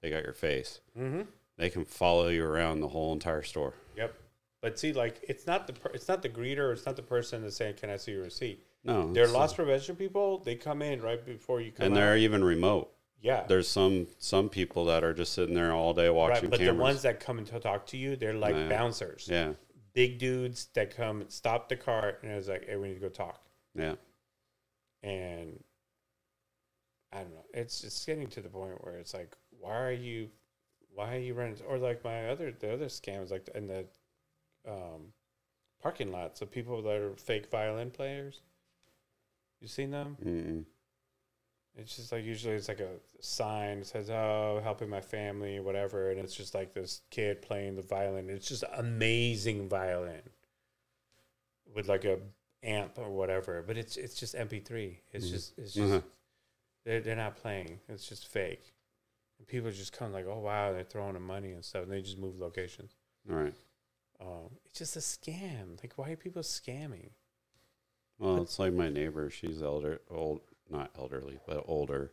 They 0.00 0.10
got 0.10 0.24
your 0.24 0.34
face. 0.34 0.80
mm-hmm. 0.98 1.22
They 1.56 1.70
can 1.70 1.84
follow 1.84 2.28
you 2.28 2.44
around 2.44 2.80
the 2.80 2.88
whole 2.88 3.12
entire 3.12 3.42
store. 3.42 3.74
Yep. 3.96 4.12
But 4.60 4.78
see, 4.78 4.92
like 4.92 5.20
it's 5.28 5.46
not 5.46 5.66
the 5.66 5.72
per- 5.74 5.90
it's 5.94 6.08
not 6.08 6.22
the 6.22 6.28
greeter, 6.28 6.72
it's 6.72 6.84
not 6.86 6.96
the 6.96 7.02
person 7.02 7.42
that's 7.42 7.56
saying, 7.56 7.74
"Can 7.76 7.90
I 7.90 7.96
see 7.96 8.12
your 8.12 8.22
receipt?" 8.24 8.64
No, 8.82 9.12
They're 9.12 9.28
loss 9.28 9.54
prevention 9.54 9.94
people. 9.96 10.38
They 10.38 10.56
come 10.56 10.82
in 10.82 11.00
right 11.00 11.24
before 11.24 11.60
you 11.60 11.70
come. 11.72 11.86
In. 11.86 11.92
And 11.92 11.98
out. 11.98 12.00
they're 12.04 12.16
even 12.18 12.42
remote. 12.44 12.90
yeah, 13.22 13.44
There's 13.46 13.68
some 13.68 14.08
some 14.18 14.48
people 14.50 14.84
that 14.86 15.04
are 15.04 15.14
just 15.14 15.32
sitting 15.32 15.54
there 15.54 15.72
all 15.72 15.94
day 15.94 16.10
watching 16.10 16.44
right. 16.44 16.50
But 16.50 16.58
cameras. 16.60 16.76
the 16.76 16.82
ones 16.82 17.02
that 17.02 17.20
come 17.20 17.38
and 17.38 17.46
talk 17.46 17.86
to 17.88 17.96
you, 17.96 18.16
they're 18.16 18.34
like 18.34 18.54
Yeah. 18.54 18.68
bouncers, 18.68 19.28
yeah, 19.30 19.52
big 19.92 20.18
dudes 20.18 20.66
that 20.74 20.94
come 20.94 21.20
and 21.20 21.30
stop 21.30 21.68
the 21.68 21.76
cart 21.76 22.18
and 22.22 22.32
it's 22.32 22.48
like, 22.48 22.66
"Hey, 22.66 22.76
we 22.76 22.88
need 22.88 22.94
to 22.94 23.00
go 23.00 23.08
talk." 23.08 23.43
Yeah, 23.74 23.94
And 25.02 25.62
I 27.12 27.18
don't 27.18 27.34
know. 27.34 27.44
It's 27.52 27.84
it's 27.84 28.04
getting 28.04 28.28
to 28.28 28.40
the 28.40 28.48
point 28.48 28.82
where 28.84 28.96
it's 28.96 29.14
like, 29.14 29.34
why 29.60 29.76
are 29.76 29.92
you, 29.92 30.28
why 30.94 31.16
are 31.16 31.20
you 31.20 31.34
running? 31.34 31.56
Or 31.68 31.78
like 31.78 32.04
my 32.04 32.28
other 32.28 32.52
the 32.52 32.72
other 32.72 32.86
scams, 32.86 33.30
like 33.30 33.48
in 33.54 33.66
the 33.68 33.86
um, 34.68 35.12
parking 35.82 36.10
lots 36.10 36.40
of 36.42 36.50
people 36.50 36.82
that 36.82 36.96
are 36.96 37.14
fake 37.16 37.50
violin 37.50 37.90
players. 37.90 38.40
You 39.60 39.68
seen 39.68 39.90
them? 39.90 40.16
Mm-mm. 40.24 40.64
It's 41.76 41.96
just 41.96 42.12
like 42.12 42.24
usually 42.24 42.54
it's 42.54 42.68
like 42.68 42.80
a 42.80 42.96
sign 43.20 43.80
that 43.80 43.86
says, 43.86 44.10
"Oh, 44.10 44.60
helping 44.62 44.88
my 44.88 45.00
family," 45.00 45.58
whatever, 45.58 46.10
and 46.10 46.20
it's 46.20 46.34
just 46.34 46.54
like 46.54 46.72
this 46.72 47.00
kid 47.10 47.42
playing 47.42 47.74
the 47.74 47.82
violin. 47.82 48.30
It's 48.30 48.48
just 48.48 48.64
amazing 48.76 49.68
violin 49.68 50.22
with 51.74 51.88
like 51.88 52.04
a 52.04 52.18
amp 52.64 52.98
or 52.98 53.10
whatever, 53.10 53.62
but 53.62 53.76
it's 53.76 53.96
it's 53.96 54.14
just 54.14 54.34
MP3. 54.34 55.00
It's 55.12 55.26
Mhm. 55.26 55.30
just 55.30 55.58
it's 55.58 55.74
just 55.74 55.92
Uh-huh. 55.92 56.02
they're 56.84 57.00
they're 57.00 57.16
not 57.16 57.36
playing. 57.36 57.80
It's 57.88 58.08
just 58.08 58.26
fake. 58.26 58.72
And 59.38 59.46
people 59.48 59.70
just 59.70 59.92
come 59.92 60.12
like, 60.12 60.26
"Oh 60.26 60.38
wow," 60.40 60.72
they're 60.72 60.84
throwing 60.84 61.14
them 61.14 61.26
money 61.26 61.52
and 61.52 61.64
stuff, 61.64 61.82
and 61.84 61.92
they 61.92 62.02
just 62.02 62.18
move 62.18 62.38
locations. 62.38 62.94
All 63.30 63.36
right. 63.36 63.54
Um, 64.20 64.58
it's 64.64 64.78
just 64.78 64.96
a 64.96 65.00
scam. 65.00 65.82
Like, 65.82 65.94
why 65.96 66.10
are 66.10 66.16
people 66.16 66.42
scamming? 66.42 67.10
Well, 68.18 68.42
it's 68.42 68.58
like 68.58 68.72
my 68.72 68.88
neighbor. 68.88 69.28
She's 69.28 69.60
elder, 69.62 70.00
old, 70.08 70.40
not 70.70 70.90
elderly, 70.96 71.40
but 71.46 71.64
older. 71.66 72.12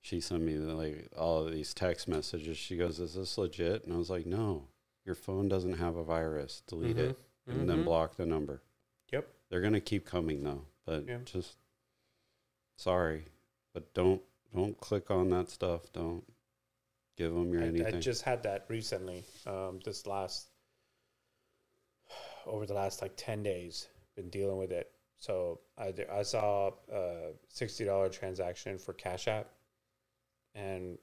She 0.00 0.20
sent 0.20 0.42
me 0.42 0.56
like 0.58 1.08
all 1.16 1.44
of 1.44 1.50
these 1.52 1.74
text 1.74 2.06
messages. 2.08 2.56
She 2.56 2.76
goes, 2.76 3.00
"Is 3.00 3.14
this 3.14 3.36
legit?" 3.36 3.84
And 3.84 3.92
I 3.92 3.96
was 3.96 4.10
like, 4.10 4.26
"No, 4.26 4.68
your 5.04 5.14
phone 5.16 5.48
doesn't 5.48 5.74
have 5.78 5.96
a 5.96 6.04
virus. 6.04 6.62
Delete 6.66 6.98
it 6.98 7.18
and 7.48 7.68
then 7.68 7.80
Mhm. 7.80 7.84
block 7.84 8.16
the 8.16 8.26
number." 8.26 8.62
They're 9.54 9.62
gonna 9.62 9.80
keep 9.80 10.04
coming 10.04 10.42
though, 10.42 10.66
but 10.84 11.06
Yeah. 11.06 11.18
just 11.18 11.58
sorry, 12.76 13.26
but 13.72 13.94
don't 13.94 14.20
don't 14.52 14.76
click 14.80 15.12
on 15.12 15.30
that 15.30 15.48
stuff. 15.48 15.92
Don't 15.92 16.24
give 17.14 17.32
them 17.32 17.52
your 17.52 17.62
I, 17.62 17.66
anything. 17.66 17.94
I 17.94 18.00
just 18.00 18.22
had 18.22 18.42
that 18.42 18.66
recently. 18.68 19.22
Um, 19.46 19.78
this 19.84 20.08
last 20.08 20.48
over 22.46 22.66
the 22.66 22.74
last 22.74 23.00
like 23.00 23.12
ten 23.16 23.44
days, 23.44 23.86
been 24.16 24.28
dealing 24.28 24.56
with 24.56 24.72
it. 24.72 24.90
So 25.18 25.60
I 25.78 25.94
I 26.10 26.24
saw 26.24 26.72
a 26.92 27.34
sixty 27.46 27.84
dollar 27.84 28.08
transaction 28.08 28.76
for 28.76 28.92
Cash 28.92 29.28
App, 29.28 29.52
and 30.56 30.98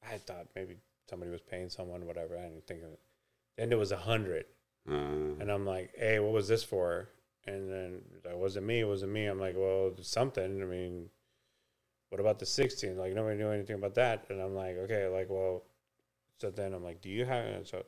I 0.00 0.18
thought 0.18 0.46
maybe 0.54 0.76
somebody 1.10 1.32
was 1.32 1.40
paying 1.40 1.70
someone, 1.70 2.06
whatever. 2.06 2.38
I 2.38 2.42
didn't 2.42 2.68
think 2.68 2.84
of 2.84 2.92
it. 2.92 3.00
Then 3.56 3.72
it 3.72 3.78
was 3.78 3.90
a 3.90 3.96
hundred, 3.96 4.46
uh, 4.88 4.92
and 4.92 5.50
I'm 5.50 5.66
like, 5.66 5.92
"Hey, 5.96 6.20
what 6.20 6.30
was 6.30 6.46
this 6.46 6.62
for?" 6.62 7.08
And 7.46 7.70
then 7.70 8.02
that 8.24 8.36
wasn't 8.36 8.66
me. 8.66 8.80
It 8.80 8.88
wasn't 8.88 9.12
me. 9.12 9.26
I'm 9.26 9.38
like, 9.38 9.54
"Well, 9.56 9.92
something." 10.02 10.62
I 10.62 10.64
mean, 10.64 11.10
what 12.08 12.20
about 12.20 12.38
the 12.38 12.46
16? 12.46 12.96
Like 12.96 13.14
nobody 13.14 13.36
knew 13.36 13.50
anything 13.50 13.76
about 13.76 13.94
that. 13.94 14.26
And 14.30 14.40
I'm 14.40 14.54
like, 14.54 14.76
okay, 14.76 15.06
like, 15.08 15.28
well, 15.28 15.64
so 16.38 16.50
then 16.50 16.72
I'm 16.72 16.84
like, 16.84 17.00
do 17.00 17.08
you 17.08 17.24
have 17.24 17.44
and 17.44 17.66
so 17.66 17.84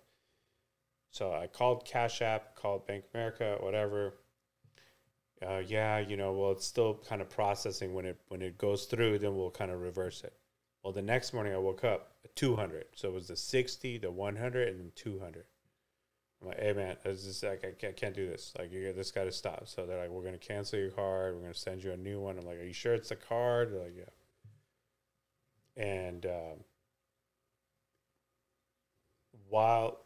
so 1.11 1.33
I 1.33 1.47
called 1.47 1.87
Cash 1.87 2.21
App, 2.21 2.55
called 2.55 2.87
Bank 2.87 3.05
America, 3.15 3.57
whatever. 3.61 4.15
Uh, 5.41 5.63
yeah, 5.67 5.99
you 5.99 6.17
know, 6.17 6.33
well, 6.33 6.53
it's 6.53 6.67
still 6.67 7.03
kind 7.09 7.23
of 7.23 7.31
processing. 7.31 7.95
When 7.95 8.05
it 8.05 8.21
when 8.29 8.43
it 8.43 8.59
goes 8.59 8.85
through, 8.85 9.19
then 9.19 9.37
we'll 9.37 9.51
kind 9.51 9.71
of 9.71 9.81
reverse 9.81 10.23
it. 10.23 10.35
Well, 10.83 10.93
the 10.93 11.03
next 11.03 11.33
morning 11.33 11.55
I 11.55 11.59
woke 11.59 11.85
up 11.85 12.13
at 12.25 12.35
200, 12.37 12.87
so 12.95 13.09
it 13.09 13.15
was 13.15 13.29
the 13.29 13.37
60, 13.37 13.99
the 13.99 14.11
100, 14.11 14.69
and 14.69 14.81
then 14.81 14.93
200. 14.95 15.45
I'm 16.41 16.49
like, 16.49 16.61
hey 16.61 16.73
man, 16.73 16.97
this 17.03 17.25
is 17.25 17.43
like 17.43 17.65
I 17.65 17.93
can't, 17.93 18.15
do 18.15 18.29
this. 18.29 18.53
Like, 18.59 18.73
you 18.73 18.93
this 18.93 19.11
got 19.11 19.25
to 19.25 19.33
stop. 19.33 19.67
So 19.67 19.87
they're 19.87 20.01
like, 20.01 20.11
we're 20.11 20.23
gonna 20.23 20.39
cancel 20.39 20.79
your 20.79 20.91
card. 20.91 21.35
We're 21.35 21.43
gonna 21.43 21.55
send 21.55 21.83
you 21.83 21.93
a 21.93 21.97
new 21.97 22.21
one. 22.21 22.39
I'm 22.39 22.47
like, 22.47 22.59
are 22.59 22.65
you 22.65 22.73
sure 22.73 22.95
it's 22.95 23.09
the 23.09 23.17
card? 23.17 23.73
They're 23.73 23.81
like, 23.81 23.97
yeah. 23.97 24.05
And 25.83 26.27
um, 26.27 26.65
while 29.49 30.01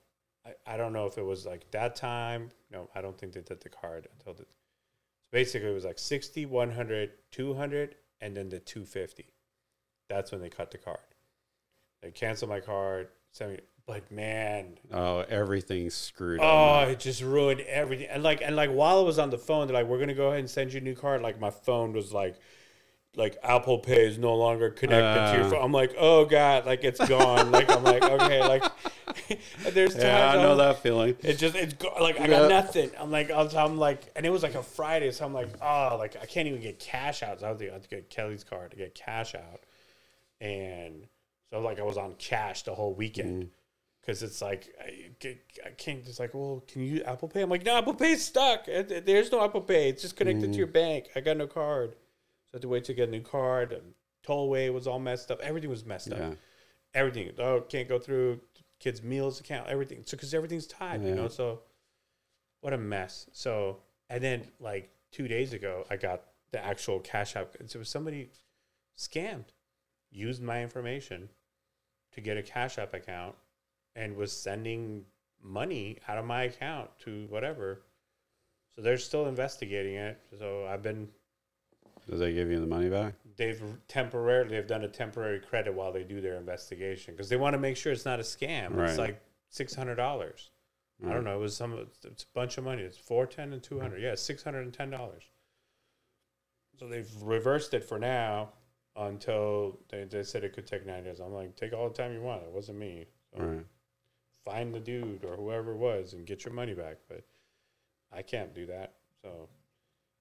I, 0.46 0.74
I 0.74 0.76
don't 0.76 0.92
know 0.92 1.06
if 1.06 1.18
it 1.18 1.24
was 1.24 1.46
like 1.46 1.70
that 1.70 1.96
time, 1.96 2.50
no, 2.70 2.88
I 2.94 3.02
don't 3.02 3.18
think 3.18 3.32
they 3.32 3.40
did 3.40 3.60
the 3.60 3.68
card 3.68 4.08
until 4.18 4.34
the. 4.34 4.44
So 4.44 5.28
basically, 5.32 5.70
it 5.70 5.74
was 5.74 5.84
like 5.84 5.98
60, 5.98 6.46
100, 6.46 7.10
200, 7.30 7.96
and 8.20 8.36
then 8.36 8.48
the 8.48 8.58
250. 8.58 9.26
That's 10.08 10.32
when 10.32 10.40
they 10.40 10.50
cut 10.50 10.70
the 10.70 10.78
card. 10.78 10.98
They 12.02 12.10
canceled 12.10 12.50
my 12.50 12.60
card. 12.60 13.08
Sent 13.32 13.52
me, 13.52 13.58
but 13.86 14.10
man, 14.12 14.78
oh, 14.92 15.20
everything's 15.28 15.94
screwed 15.94 16.40
up. 16.40 16.46
Oh, 16.86 16.90
it 16.90 17.00
just 17.00 17.22
ruined 17.22 17.60
everything. 17.62 18.06
And 18.08 18.22
like, 18.22 18.40
and 18.42 18.54
like, 18.56 18.70
while 18.70 18.98
I 18.98 19.02
was 19.02 19.18
on 19.18 19.30
the 19.30 19.38
phone, 19.38 19.66
they're 19.66 19.74
like, 19.74 19.86
"We're 19.86 19.98
gonna 19.98 20.14
go 20.14 20.28
ahead 20.28 20.40
and 20.40 20.50
send 20.50 20.72
you 20.72 20.78
a 20.80 20.82
new 20.84 20.94
card." 20.94 21.20
Like, 21.22 21.40
my 21.40 21.50
phone 21.50 21.92
was 21.92 22.12
like, 22.12 22.36
like 23.16 23.36
Apple 23.42 23.78
Pay 23.78 24.06
is 24.06 24.18
no 24.18 24.34
longer 24.34 24.70
connected 24.70 25.32
to 25.32 25.36
your 25.38 25.46
Uh. 25.46 25.50
phone. 25.50 25.64
I'm 25.64 25.72
like, 25.72 25.94
"Oh 25.98 26.24
God!" 26.24 26.64
Like, 26.64 26.84
it's 26.84 27.06
gone. 27.08 27.50
like, 27.50 27.70
I'm 27.70 27.82
like, 27.84 28.02
okay, 28.04 28.40
like, 28.40 28.62
there's 29.74 29.92
times 29.92 30.04
Yeah, 30.04 30.30
I 30.30 30.36
know 30.36 30.48
I'm- 30.50 30.58
that 30.58 30.78
feeling. 30.78 31.16
It 31.22 31.34
just 31.34 31.54
it's 31.56 31.74
go- 31.74 31.92
like 32.00 32.18
I 32.20 32.26
got 32.28 32.48
nothing. 32.48 32.90
I'm 32.98 33.10
like 33.10 33.30
I'm, 33.30 33.76
like, 33.78 34.10
and 34.16 34.24
it 34.24 34.30
was 34.30 34.42
like 34.44 34.54
a 34.54 34.62
Friday, 34.62 35.10
so 35.10 35.24
I'm 35.26 35.34
like, 35.34 35.48
oh, 35.60 35.96
like 35.98 36.16
I 36.22 36.24
can't 36.26 36.46
even 36.48 36.62
get 36.62 36.78
cash 36.78 37.22
out. 37.22 37.40
So 37.40 37.46
I 37.46 37.48
have 37.50 37.58
to, 37.58 37.68
I 37.68 37.72
have 37.74 37.82
to 37.82 37.88
get 37.88 38.08
Kelly's 38.10 38.44
card 38.44 38.70
to 38.70 38.76
get 38.76 38.94
cash 38.94 39.34
out, 39.34 39.60
and 40.40 41.06
so 41.50 41.60
like 41.60 41.78
I 41.78 41.82
was 41.82 41.96
on 41.98 42.14
cash 42.14 42.62
the 42.62 42.74
whole 42.74 42.94
weekend 42.94 43.44
Mm. 43.44 43.48
Because 44.02 44.22
it's 44.22 44.42
like 44.42 44.74
I, 44.80 45.08
I 45.64 45.70
can't 45.78 46.04
just 46.04 46.20
like, 46.20 46.34
well, 46.34 46.62
can 46.68 46.82
you 46.82 47.02
Apple 47.04 47.28
Pay? 47.28 47.40
I'm 47.42 47.48
like, 47.50 47.64
no, 47.64 47.78
Apple 47.78 47.94
Pay's 47.94 48.22
stuck. 48.24 48.66
There's 48.66 49.32
no 49.32 49.42
Apple 49.44 49.60
Pay. 49.62 49.88
It's 49.88 50.02
just 50.02 50.16
connected 50.16 50.50
Mm. 50.50 50.52
to 50.52 50.58
your 50.58 50.66
bank. 50.66 51.08
I 51.16 51.20
got 51.20 51.36
no 51.36 51.46
card, 51.46 51.92
so 51.92 51.96
I 52.54 52.56
had 52.56 52.62
to 52.62 52.68
wait 52.68 52.84
to 52.84 52.94
get 52.94 53.08
a 53.08 53.10
new 53.10 53.20
card. 53.22 53.72
And 53.72 53.94
tollway 54.26 54.72
was 54.72 54.86
all 54.86 54.98
messed 54.98 55.30
up. 55.30 55.40
Everything 55.40 55.70
was 55.70 55.84
messed 55.86 56.12
up 56.12 56.36
everything. 56.94 57.30
Oh, 57.38 57.62
can't 57.62 57.88
go 57.88 57.98
through 57.98 58.38
kids' 58.78 59.02
meals 59.02 59.40
account, 59.40 59.66
everything. 59.68 60.02
So 60.04 60.16
because 60.16 60.34
everything's 60.34 60.66
tied, 60.66 61.02
you 61.04 61.14
know. 61.14 61.28
So 61.28 61.60
what 62.60 62.72
a 62.74 62.78
mess. 62.78 63.26
So 63.32 63.78
and 64.10 64.22
then 64.22 64.48
like 64.60 64.90
two 65.10 65.26
days 65.28 65.52
ago, 65.52 65.86
I 65.90 65.96
got 65.96 66.22
the 66.50 66.62
actual 66.64 67.00
cash 67.00 67.34
app. 67.36 67.54
So 67.66 67.76
it 67.76 67.78
was 67.78 67.88
somebody 67.88 68.30
scammed, 68.98 69.46
used 70.10 70.42
my 70.42 70.62
information 70.62 71.28
to 72.12 72.20
get 72.20 72.36
a 72.36 72.42
cash 72.42 72.76
app 72.76 72.92
account, 72.92 73.34
and 73.96 74.16
was 74.16 74.32
sending 74.32 75.04
money 75.42 75.98
out 76.08 76.18
of 76.18 76.24
my 76.24 76.44
account 76.44 76.90
to 77.00 77.26
whatever. 77.28 77.82
So 78.74 78.82
they're 78.82 78.96
still 78.98 79.26
investigating 79.26 79.96
it. 79.96 80.18
So 80.38 80.66
I've 80.66 80.82
been 80.82 81.08
Does 82.08 82.20
they 82.20 82.32
give 82.32 82.50
you 82.50 82.60
the 82.60 82.66
money 82.66 82.88
back? 82.88 83.14
they've 83.36 83.62
temporarily 83.88 84.50
they've 84.50 84.66
done 84.66 84.84
a 84.84 84.88
temporary 84.88 85.40
credit 85.40 85.72
while 85.74 85.90
they 85.92 86.04
do 86.04 86.20
their 86.20 86.36
investigation 86.36 87.14
because 87.14 87.28
they 87.28 87.36
want 87.36 87.54
to 87.54 87.58
make 87.58 87.76
sure 87.76 87.92
it's 87.92 88.04
not 88.04 88.20
a 88.20 88.22
scam. 88.22 88.74
Right. 88.74 88.88
It's 88.90 88.98
like 88.98 89.20
six 89.50 89.74
hundred 89.74 89.96
dollars. 89.96 90.50
I 91.04 91.12
don't 91.12 91.24
know. 91.24 91.34
It 91.34 91.40
was 91.40 91.56
some. 91.56 91.72
It's 92.04 92.22
a 92.22 92.26
bunch 92.32 92.58
of 92.58 92.64
money. 92.64 92.82
It's 92.82 92.96
four 92.96 93.26
ten 93.26 93.52
and 93.52 93.60
two 93.60 93.80
hundred. 93.80 94.02
Yeah, 94.02 94.14
six 94.14 94.44
hundred 94.44 94.60
and 94.60 94.72
ten 94.72 94.88
dollars. 94.88 95.24
So 96.78 96.86
they've 96.86 97.10
reversed 97.20 97.74
it 97.74 97.82
for 97.82 97.98
now 97.98 98.50
until 98.94 99.80
they, 99.90 100.04
they 100.04 100.22
said 100.22 100.44
it 100.44 100.52
could 100.52 100.66
take 100.66 100.86
nine 100.86 101.02
days. 101.04 101.18
I'm 101.18 101.32
like, 101.32 101.56
take 101.56 101.72
all 101.72 101.88
the 101.88 101.94
time 101.94 102.12
you 102.12 102.20
want. 102.22 102.44
It 102.44 102.52
wasn't 102.52 102.78
me. 102.78 103.06
So 103.36 103.42
Right. 103.42 103.66
Find 104.44 104.74
the 104.74 104.80
dude 104.80 105.24
or 105.24 105.36
whoever 105.36 105.72
it 105.72 105.76
was 105.76 106.12
and 106.14 106.26
get 106.26 106.44
your 106.44 106.54
money 106.54 106.74
back. 106.74 106.96
But 107.08 107.24
I 108.12 108.22
can't 108.22 108.54
do 108.54 108.66
that. 108.66 108.94
So 109.22 109.48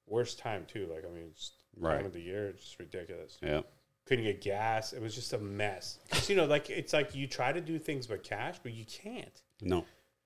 worst 0.07 0.39
time 0.39 0.65
too. 0.67 0.87
Like 0.93 1.05
I 1.05 1.09
mean, 1.13 1.27
it's 1.31 1.49
time 1.75 1.83
Right. 1.83 2.05
of 2.05 2.13
the 2.13 2.21
year. 2.21 2.47
It's 2.49 2.63
just 2.63 2.79
ridiculous 2.79 3.37
Yeah. 3.41 3.61
couldn't 4.05 4.25
get 4.25 4.41
gas. 4.41 4.93
It 4.93 5.01
was 5.01 5.15
just 5.15 5.33
a 5.33 5.37
mess. 5.37 5.99
'Cause, 6.09 6.29
you 6.29 6.35
know, 6.35 6.45
like 6.45 6.69
it's 6.69 6.93
like 6.93 7.15
you 7.15 7.27
try 7.27 7.51
to 7.51 7.61
do 7.61 7.79
things 7.79 8.09
with 8.09 8.23
cash, 8.23 8.59
but 8.61 8.73
you 8.73 8.85
can't. 8.85 9.41
No. 9.61 9.85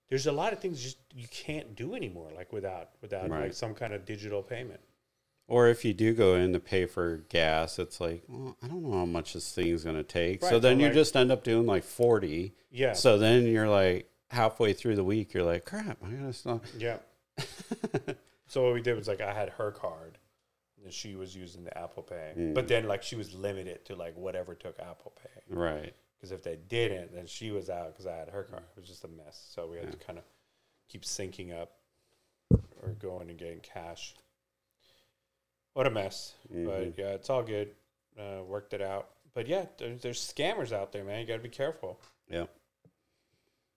There's 0.09 0.27
a 0.27 0.31
lot 0.31 0.53
of 0.53 0.59
things 0.59 0.81
just 0.83 0.97
you 1.13 1.27
can't 1.27 1.75
do 1.75 1.95
anymore, 1.95 2.31
like 2.35 2.51
without 2.53 2.91
without 3.01 3.29
Right. 3.29 3.41
like 3.43 3.53
some 3.53 3.73
kind 3.75 3.93
of 3.93 4.05
digital 4.05 4.41
payment. 4.43 4.81
Or 5.47 5.67
if 5.67 5.85
you 5.85 5.93
do 5.93 6.13
go 6.13 6.35
in 6.35 6.53
to 6.53 6.59
pay 6.59 6.85
for 6.87 7.17
gas, 7.29 7.77
it's 7.77 8.01
like, 8.01 8.23
well, 8.27 8.57
I 8.63 8.67
don't 8.67 8.81
know 8.83 8.97
how 8.97 9.05
much 9.05 9.33
this 9.33 9.51
thing's 9.53 9.83
going 9.83 9.95
to 9.95 10.03
take. 10.03 10.43
so 10.43 10.57
then 10.59 10.79
you 10.79 10.87
like- 10.87 10.95
just 10.95 11.15
end 11.15 11.31
up 11.31 11.43
doing 11.43 11.67
like 11.67 11.83
40. 11.83 12.53
Yeah. 12.71 12.93
So 12.93 13.17
then 13.19 13.45
you're 13.45 13.69
like 13.69 14.09
halfway 14.31 14.73
through 14.73 14.95
the 14.95 15.03
week, 15.03 15.33
you're 15.33 15.43
like, 15.43 15.65
crap, 15.65 15.97
I 16.03 16.09
gotta 16.09 16.33
stop. 16.33 16.65
Yeah. 16.77 16.97
so 18.47 18.63
what 18.63 18.73
we 18.73 18.81
did 18.81 18.95
was 18.95 19.07
like 19.07 19.21
I 19.21 19.33
had 19.33 19.49
her 19.51 19.71
card, 19.71 20.17
and 20.83 20.91
she 20.91 21.15
was 21.15 21.35
using 21.35 21.63
the 21.63 21.77
Apple 21.77 22.03
Pay, 22.03 22.33
Mm. 22.37 22.53
but 22.53 22.67
then 22.67 22.87
like 22.87 23.03
she 23.03 23.15
was 23.15 23.33
limited 23.33 23.85
to 23.85 23.95
like 23.95 24.15
whatever 24.17 24.55
took 24.55 24.79
Apple 24.79 25.13
Pay. 25.21 25.41
right. 25.55 25.93
Because 26.17 26.31
if 26.31 26.41
they 26.43 26.57
didn't, 26.69 27.13
then 27.13 27.27
she 27.27 27.51
was 27.51 27.69
out 27.69 27.91
because 27.93 28.07
I 28.07 28.15
had 28.15 28.29
her 28.29 28.43
card. 28.43 28.63
It 28.75 28.79
was 28.79 28.89
just 28.89 29.03
a 29.03 29.07
mess. 29.07 29.47
So 29.53 29.67
we 29.67 29.77
had 29.77 29.91
to 29.91 29.97
kind 29.97 30.17
of 30.17 30.23
keep 30.89 31.03
syncing 31.03 31.53
up 31.55 31.73
or 32.81 32.89
going 32.99 33.29
and 33.29 33.37
getting 33.37 33.59
cash. 33.59 34.15
What 35.75 35.88
a 35.88 35.89
mess. 35.89 36.36
Mhm. 36.53 36.65
But 36.65 36.98
yeah, 36.98 37.10
it's 37.12 37.29
all 37.29 37.44
good. 37.44 37.75
Uh, 38.17 38.41
worked 38.48 38.74
it 38.74 38.82
out. 38.82 39.10
But 39.34 39.46
yeah, 39.46 39.65
there's, 39.77 40.01
there's 40.01 40.34
scammers 40.34 40.72
out 40.72 40.94
there, 40.94 41.03
man. 41.03 41.20
You 41.20 41.27
got 41.27 41.36
to 41.36 41.44
be 41.44 41.50
careful. 41.50 42.00
Yeah. 42.29 42.46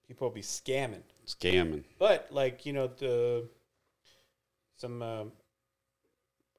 People 0.07 0.31
be 0.31 0.41
scamming. 0.41 1.03
Scamming. 1.27 1.83
But 1.99 2.29
like 2.31 2.65
you 2.65 2.73
know 2.73 2.87
the 2.87 3.49
some 4.77 5.03
um, 5.03 5.33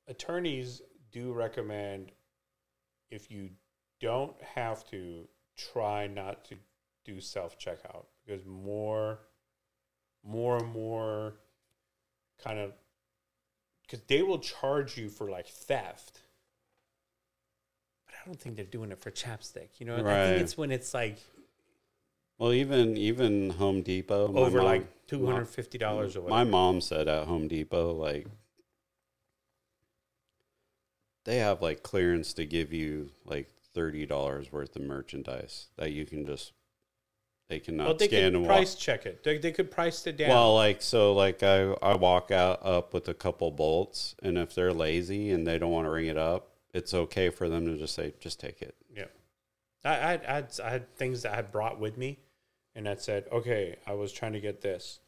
attorneys 0.10 0.82
do 1.12 1.32
recommend 1.32 2.12
if 3.10 3.32
you 3.32 3.50
don't 4.02 4.36
have 4.42 4.84
to 4.90 5.26
try 5.56 6.06
not 6.06 6.44
to 6.46 6.56
do 7.06 7.22
self 7.22 7.58
checkout 7.58 8.08
because 8.26 8.46
more 8.46 9.20
more 10.22 10.58
and 10.58 10.68
more 10.68 11.36
kind 12.44 12.60
of 12.60 12.74
because 13.90 14.06
they 14.08 14.22
will 14.22 14.40
charge 14.40 14.98
you 14.98 15.10
for 15.10 15.30
like 15.30 15.48
theft. 15.48 16.22
But 18.06 18.16
i 18.22 18.26
don't 18.28 18.40
think 18.40 18.56
they're 18.56 18.66
doing 18.66 18.92
it 18.92 19.00
for 19.00 19.12
chapstick 19.12 19.70
you 19.80 19.86
know? 19.86 19.96
I 19.98 20.28
think 20.28 20.42
it's 20.42 20.58
when 20.58 20.72
it's 20.72 20.94
like 20.94 21.18
Well, 22.38 22.54
even 22.54 22.98
even 22.98 23.52
Home 23.52 23.82
Depot 23.82 24.36
over 24.36 24.58
mom- 24.58 24.66
like 24.66 25.08
$250 25.08 25.82
or 25.82 26.22
whatever. 26.22 26.30
My 26.30 26.44
mom 26.44 26.82
said 26.82 27.08
at 27.08 27.28
Home 27.28 27.48
Depot, 27.48 27.94
like 27.94 28.28
they 31.26 31.38
have 31.38 31.62
like 31.62 31.84
clearance 31.84 32.34
to 32.34 32.46
give 32.46 32.72
you 32.72 33.12
like 33.26 33.50
thirty 33.74 34.06
dollars 34.06 34.52
worth 34.52 34.76
of 34.76 34.84
merchandise 34.84 35.68
that 35.78 35.92
you 35.92 36.06
can 36.06 36.26
just 36.26 36.54
they 37.50 37.60
cannot 37.60 37.86
well, 37.88 37.96
they 37.96 38.08
scan 38.08 38.36
and 38.36 38.46
price 38.46 38.74
walk. 38.76 38.80
check 38.80 39.06
it. 39.06 39.24
They, 39.24 39.38
they 39.40 39.52
could 39.52 39.70
price 39.72 40.06
it 40.08 40.18
down. 40.18 40.30
Well, 40.30 40.56
like 40.56 40.82
so, 40.82 41.14
like 41.14 41.44
I 41.44 41.74
I 41.82 41.96
walk 41.96 42.32
out 42.32 42.66
up 42.66 42.94
with 42.94 43.08
a 43.10 43.14
couple 43.14 43.52
bolts, 43.52 44.16
and 44.24 44.38
if 44.38 44.56
they're 44.56 44.72
lazy 44.74 45.32
and 45.32 45.46
they 45.46 45.58
don't 45.60 45.72
want 45.72 45.86
to 45.86 45.92
ring 45.92 46.06
it 46.08 46.18
up, 46.18 46.52
it's 46.74 46.94
okay 46.94 47.30
for 47.30 47.50
them 47.50 47.66
to 47.66 47.76
just 47.78 47.96
say, 47.96 48.14
just 48.20 48.40
take 48.40 48.62
it. 48.62 48.76
yeah, 48.96 49.06
I, 49.84 49.90
I, 49.90 50.12
I, 50.14 50.34
had, 50.36 50.48
I 50.64 50.70
had 50.70 50.96
things 50.96 51.24
that 51.24 51.34
I 51.38 51.42
brought 51.42 51.80
with 51.80 51.98
me, 51.98 52.20
and 52.76 52.88
I 52.88 52.96
said, 52.96 53.26
okay, 53.32 53.78
I 53.88 53.94
was 53.94 54.12
trying 54.14 54.34
to 54.34 54.40
get 54.40 54.62
this, 54.62 55.00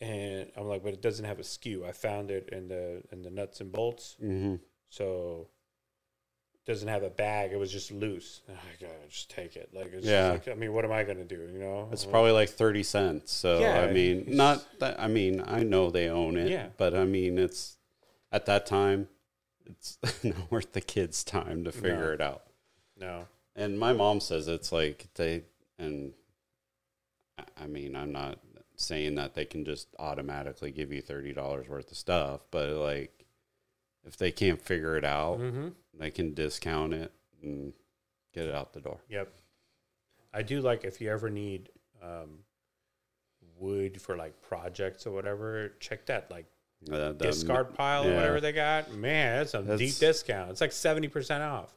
and 0.00 0.50
I'm 0.56 0.66
like, 0.66 0.82
but 0.82 0.92
it 0.92 1.00
doesn't 1.02 1.24
have 1.24 1.38
a 1.38 1.42
SKU. 1.42 1.86
I 1.88 1.92
found 1.92 2.30
it 2.30 2.48
in 2.52 2.68
the 2.68 3.02
in 3.12 3.22
the 3.22 3.30
nuts 3.30 3.60
and 3.60 3.72
bolts, 3.72 4.16
Mm-hmm. 4.22 4.56
so 4.90 5.48
doesn't 6.70 6.88
have 6.88 7.02
a 7.02 7.10
bag. 7.10 7.52
It 7.52 7.58
was 7.58 7.70
just 7.72 7.90
loose. 7.90 8.40
Oh, 8.48 8.52
I 8.52 8.82
gotta 8.82 8.94
just 9.08 9.30
take 9.30 9.56
it. 9.56 9.70
Like, 9.74 9.92
it's 9.92 10.06
Yeah. 10.06 10.34
Just 10.36 10.46
like, 10.46 10.56
I 10.56 10.58
mean, 10.58 10.72
what 10.72 10.84
am 10.84 10.92
I 10.92 11.04
gonna 11.04 11.24
do? 11.24 11.48
You 11.52 11.58
know, 11.58 11.88
It's 11.92 12.04
I'm 12.04 12.10
probably 12.10 12.30
like 12.32 12.48
thirty 12.48 12.82
cents. 12.82 13.32
So 13.32 13.60
Yeah, 13.60 13.80
I 13.80 13.92
mean, 13.92 14.24
not 14.28 14.64
that. 14.80 14.98
I 15.00 15.08
mean, 15.08 15.42
I 15.46 15.62
know 15.62 15.90
they 15.90 16.08
own 16.08 16.36
it. 16.36 16.48
Yeah. 16.50 16.68
But 16.76 16.94
I 16.94 17.04
mean, 17.04 17.38
it's 17.38 17.76
at 18.32 18.46
that 18.46 18.66
time, 18.66 19.08
it's 19.66 19.98
not 20.24 20.50
worth 20.50 20.72
the 20.72 20.80
kids' 20.80 21.24
time 21.24 21.64
to 21.64 21.72
figure 21.72 22.06
No. 22.08 22.12
it 22.12 22.20
out. 22.20 22.42
no. 22.96 23.26
And 23.56 23.78
my 23.78 23.92
mom 23.92 24.20
says 24.20 24.48
it's 24.48 24.70
like 24.72 25.08
they 25.14 25.42
and 25.78 26.12
I- 27.38 27.64
I 27.64 27.66
mean, 27.66 27.96
I'm 27.96 28.12
not 28.12 28.38
saying 28.76 29.16
that 29.16 29.34
they 29.34 29.44
can 29.44 29.64
just 29.64 29.88
automatically 29.98 30.70
give 30.70 30.92
you 30.92 31.02
thirty 31.02 31.32
dollars 31.32 31.68
worth 31.68 31.90
of 31.90 31.96
stuff, 31.98 32.40
but 32.50 32.68
like 32.70 33.19
if 34.06 34.16
they 34.16 34.30
can't 34.32 34.60
figure 34.60 34.96
it 34.96 35.04
out, 35.04 35.38
Mm-hmm. 35.40 35.68
they 35.98 36.10
can 36.10 36.34
discount 36.34 36.94
it 36.94 37.12
and 37.42 37.72
get 38.34 38.46
it 38.46 38.54
out 38.54 38.72
the 38.72 38.80
door. 38.80 39.00
Yep. 39.08 39.32
I 40.32 40.42
do 40.42 40.60
like 40.60 40.84
if 40.84 41.00
you 41.00 41.10
ever 41.10 41.28
need 41.30 41.68
um, 42.02 42.40
wood 43.58 44.00
for 44.00 44.16
like 44.16 44.40
projects 44.42 45.06
or 45.06 45.10
whatever, 45.12 45.72
check 45.80 46.06
that 46.06 46.30
like 46.30 46.46
Uh, 46.90 47.12
the- 47.12 47.12
discard 47.14 47.74
pile 47.74 48.06
or 48.06 48.14
whatever 48.14 48.40
they 48.40 48.52
got. 48.52 48.92
Man, 48.92 49.38
that's 49.38 49.54
a 49.54 49.76
deep 49.76 49.96
discount. 49.96 50.50
It's 50.50 50.60
like 50.60 50.72
seventy 50.72 51.08
percent 51.08 51.42
off. 51.42 51.72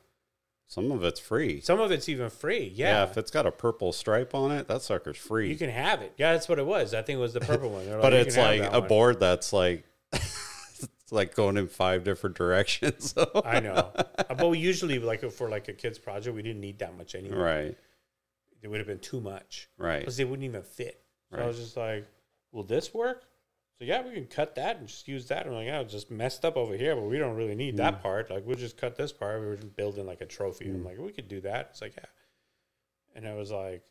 Some 0.67 0.91
of 0.91 1.03
it's 1.03 1.19
free. 1.19 1.59
Some 1.61 1.79
of 1.79 1.91
it's 1.91 2.07
even 2.09 2.29
free. 2.29 2.71
Yeah. 2.73 3.03
Yeah, 3.03 3.03
if 3.11 3.17
it's 3.17 3.29
got 3.29 3.45
a 3.45 3.51
purple 3.51 3.91
stripe 3.91 4.33
on 4.33 4.51
it, 4.51 4.67
that 4.69 4.81
sucker's 4.81 5.17
free. 5.17 5.49
you 5.49 5.55
can 5.57 5.69
have 5.69 6.01
it. 6.01 6.13
Yeah, 6.17 6.31
that's 6.31 6.47
what 6.49 6.57
it 6.57 6.65
was. 6.65 6.93
I 6.93 7.01
think 7.01 7.17
it 7.17 7.21
was 7.21 7.33
the 7.33 7.41
purple 7.41 7.69
one. 7.71 7.85
They're 7.85 7.99
but 8.01 8.13
"You 8.13 8.19
it's 8.19 8.37
like 8.37 8.61
a 8.61 8.79
one." 8.79 8.87
board 8.87 9.19
that's 9.19 9.51
like 9.53 9.83
like 11.13 11.35
going 11.35 11.57
in 11.57 11.67
five 11.67 12.03
different 12.03 12.35
directions. 12.35 13.13
So. 13.17 13.41
I 13.45 13.59
know, 13.59 13.91
Uh, 13.95 14.33
but 14.35 14.49
we 14.49 14.57
usually 14.57 14.99
like 14.99 15.29
for 15.31 15.49
like 15.49 15.67
a 15.67 15.73
kid's 15.73 15.99
project, 15.99 16.35
we 16.35 16.41
didn't 16.41 16.61
need 16.61 16.79
that 16.79 16.97
much 16.97 17.15
anyway. 17.15 17.37
Right. 17.37 17.77
It 18.61 18.67
would 18.69 18.79
have 18.79 18.87
been 18.87 18.99
too 18.99 19.21
much 19.21 19.69
Right. 19.77 19.99
because 19.99 20.17
they 20.17 20.25
wouldn't 20.25 20.45
even 20.45 20.63
fit. 20.63 20.99
So 21.31 21.39
I 21.39 21.45
was 21.47 21.57
just 21.57 21.75
like, 21.77 22.05
"Will 22.51 22.63
this 22.63 22.93
work?" 22.93 23.23
So 23.79 23.85
yeah, 23.85 24.01
we 24.05 24.13
can 24.13 24.25
cut 24.27 24.55
that 24.55 24.77
and 24.77 24.87
just 24.87 25.07
use 25.07 25.27
that. 25.27 25.45
And 25.45 25.49
I'm 25.49 25.55
like, 25.61 25.67
"Yeah, 25.67 25.79
it's 25.81 25.91
just 25.91 26.09
messed 26.11 26.45
up 26.45 26.55
over 26.57 26.75
here, 26.77 26.95
but 26.95 27.03
we 27.03 27.17
don't 27.17 27.35
really 27.35 27.55
need 27.55 27.73
Mm. 27.75 27.77
that 27.77 28.01
part. 28.01 28.29
Like, 28.29 28.45
we'll 28.45 28.55
just 28.55 28.77
cut 28.77 28.95
this 28.95 29.11
part. 29.11 29.41
We 29.41 29.47
were 29.47 29.55
just 29.55 29.75
building 29.75 30.05
like 30.05 30.21
a 30.21 30.25
trophy. 30.25 30.65
I'm 30.69 30.83
like, 30.85 30.97
we 30.99 31.11
could 31.11 31.27
do 31.27 31.41
that. 31.41 31.69
It's 31.71 31.81
like, 31.81 31.95
yeah. 31.97 32.05
And 33.15 33.27
I 33.27 33.33
was 33.35 33.51
like, 33.51 33.83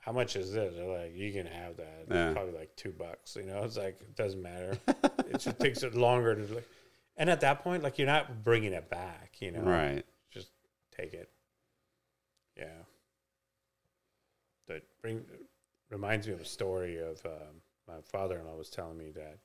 "How 0.00 0.12
much 0.12 0.34
is 0.36 0.52
this?" 0.52 0.74
They're 0.74 0.84
like, 0.86 1.14
"You 1.14 1.32
can 1.32 1.46
have 1.46 1.76
that. 1.76 1.98
It's 2.02 2.10
Yeah. 2.10 2.32
Probably 2.32 2.52
like 2.58 2.74
two 2.76 2.90
bucks." 2.92 3.36
You 3.36 3.44
know, 3.44 3.62
it's 3.64 3.76
like 3.76 4.00
it 4.00 4.16
doesn't 4.16 4.42
matter. 4.42 4.78
it 5.28 5.38
just 5.38 5.58
takes 5.60 5.82
it 5.82 5.94
longer 5.94 6.34
to 6.34 6.54
like. 6.54 6.68
And 7.16 7.28
at 7.30 7.40
that 7.42 7.62
point, 7.62 7.82
like 7.82 7.98
you're 7.98 8.06
not 8.06 8.42
bringing 8.44 8.72
it 8.72 8.88
back. 8.90 9.36
You 9.40 9.52
know, 9.52 9.60
Right. 9.62 10.04
just 10.30 10.50
take 10.90 11.12
it. 11.14 11.30
Yeah. 12.56 12.82
That 14.68 14.82
bring 15.02 15.24
reminds 15.90 16.26
me 16.26 16.32
of 16.32 16.40
a 16.40 16.44
story 16.44 16.98
of 16.98 17.24
um, 17.26 17.62
my 17.88 18.00
father-in-law 18.04 18.56
was 18.56 18.70
telling 18.70 18.96
me 18.96 19.10
that 19.10 19.38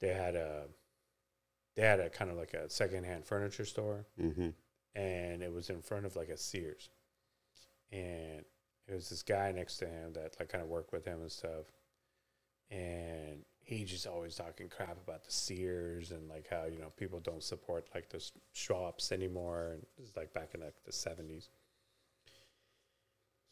they 0.00 0.08
had 0.14 0.36
a 0.36 0.68
they 1.76 1.82
had 1.82 2.00
a 2.00 2.08
kind 2.10 2.30
of 2.30 2.36
like 2.36 2.54
a 2.54 2.68
secondhand 2.70 3.24
furniture 3.24 3.64
store, 3.64 4.06
Mm-hmm. 4.20 4.48
and 4.94 5.42
it 5.42 5.52
was 5.52 5.70
in 5.70 5.82
front 5.82 6.06
of 6.06 6.16
like 6.16 6.28
a 6.28 6.36
Sears, 6.36 6.88
and 7.92 8.44
it 8.90 8.94
was 8.94 9.08
this 9.08 9.22
guy 9.22 9.52
next 9.52 9.76
to 9.78 9.86
him 9.86 10.12
that 10.14 10.36
like 10.38 10.48
kind 10.48 10.62
of 10.62 10.68
worked 10.68 10.92
with 10.92 11.04
him 11.04 11.20
and 11.20 11.30
stuff, 11.30 11.66
and 12.70 13.44
he 13.64 13.84
just 13.84 14.06
always 14.06 14.34
talking 14.34 14.68
crap 14.68 14.96
about 15.06 15.24
the 15.24 15.30
Sears 15.30 16.10
and 16.10 16.28
like 16.28 16.48
how 16.50 16.64
you 16.64 16.78
know 16.80 16.92
people 16.96 17.20
don't 17.20 17.42
support 17.42 17.88
like 17.94 18.08
the 18.08 18.22
shops 18.52 19.12
anymore, 19.12 19.72
and 19.74 19.86
it's 19.98 20.16
like 20.16 20.32
back 20.34 20.50
in 20.54 20.60
like 20.60 20.74
the 20.84 20.92
seventies. 20.92 21.48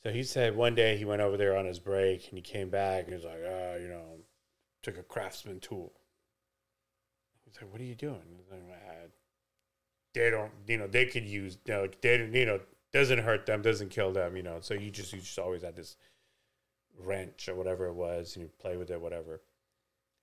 So 0.02 0.10
he 0.10 0.22
said 0.22 0.56
one 0.56 0.74
day 0.74 0.96
he 0.96 1.04
went 1.04 1.22
over 1.22 1.36
there 1.36 1.56
on 1.56 1.64
his 1.66 1.80
break 1.80 2.28
and 2.28 2.38
he 2.38 2.42
came 2.42 2.70
back 2.70 3.04
and 3.04 3.08
he 3.08 3.14
was 3.14 3.24
like, 3.24 3.42
oh, 3.44 3.78
you 3.80 3.88
know, 3.88 4.04
took 4.82 4.96
a 4.96 5.02
craftsman 5.02 5.58
tool. 5.58 5.92
He's 7.44 7.60
like, 7.60 7.72
what 7.72 7.80
are 7.80 7.84
you 7.84 7.96
doing? 7.96 8.22
Like, 8.50 8.62
"Ah, 8.70 9.08
they 10.14 10.30
don't, 10.30 10.52
you 10.66 10.76
know, 10.76 10.86
they 10.86 11.06
could 11.06 11.24
use, 11.24 11.58
you 11.64 11.74
know, 11.74 11.88
they, 12.00 12.28
you 12.32 12.46
know, 12.46 12.60
doesn't 12.92 13.18
hurt 13.18 13.46
them, 13.46 13.62
doesn't 13.62 13.90
kill 13.90 14.12
them, 14.12 14.36
you 14.36 14.42
know. 14.42 14.58
So 14.60 14.74
you 14.74 14.90
just, 14.90 15.12
you 15.12 15.20
just 15.20 15.38
always 15.38 15.62
had 15.62 15.76
this 15.76 15.96
wrench 16.98 17.48
or 17.48 17.54
whatever 17.54 17.86
it 17.86 17.94
was, 17.94 18.36
and 18.36 18.44
you 18.44 18.50
play 18.58 18.76
with 18.76 18.90
it, 18.90 19.00
whatever. 19.00 19.40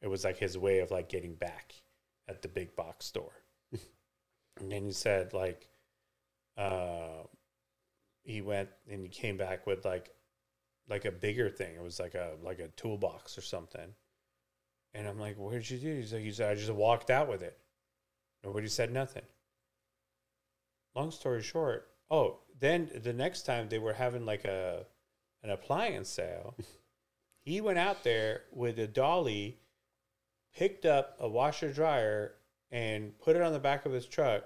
It 0.01 0.07
was 0.07 0.23
like 0.23 0.37
his 0.37 0.57
way 0.57 0.79
of 0.79 0.91
like 0.91 1.09
getting 1.09 1.35
back 1.35 1.73
at 2.27 2.41
the 2.41 2.47
big 2.47 2.75
box 2.75 3.05
store. 3.05 3.43
and 3.71 4.71
then 4.71 4.83
he 4.83 4.91
said, 4.91 5.33
like, 5.33 5.67
uh, 6.57 7.23
he 8.23 8.41
went 8.41 8.69
and 8.89 9.03
he 9.03 9.09
came 9.09 9.37
back 9.37 9.67
with 9.67 9.85
like, 9.85 10.11
like 10.89 11.05
a 11.05 11.11
bigger 11.11 11.49
thing. 11.49 11.75
It 11.75 11.83
was 11.83 11.99
like 11.99 12.15
a 12.15 12.33
like 12.43 12.59
a 12.59 12.67
toolbox 12.69 13.37
or 13.37 13.41
something. 13.41 13.93
And 14.93 15.07
I'm 15.07 15.19
like, 15.19 15.37
"What 15.37 15.53
did 15.53 15.69
you 15.69 15.77
do?" 15.77 15.95
He's 15.95 16.13
like, 16.13 16.21
"He 16.21 16.31
said 16.31 16.51
I 16.51 16.55
just 16.55 16.71
walked 16.71 17.09
out 17.09 17.27
with 17.27 17.41
it. 17.41 17.57
Nobody 18.43 18.67
said 18.67 18.91
nothing." 18.91 19.23
Long 20.95 21.11
story 21.11 21.41
short, 21.41 21.89
oh, 22.09 22.39
then 22.59 22.89
the 23.03 23.13
next 23.13 23.43
time 23.43 23.69
they 23.69 23.79
were 23.79 23.93
having 23.93 24.25
like 24.25 24.45
a 24.45 24.85
an 25.43 25.49
appliance 25.49 26.09
sale, 26.09 26.55
he 27.41 27.61
went 27.61 27.77
out 27.77 28.03
there 28.03 28.43
with 28.51 28.79
a 28.79 28.87
dolly, 28.87 29.59
picked 30.55 30.85
up 30.85 31.15
a 31.19 31.27
washer 31.27 31.71
dryer, 31.71 32.35
and 32.71 33.17
put 33.19 33.35
it 33.35 33.41
on 33.41 33.53
the 33.53 33.59
back 33.59 33.85
of 33.85 33.91
his 33.91 34.05
truck, 34.05 34.43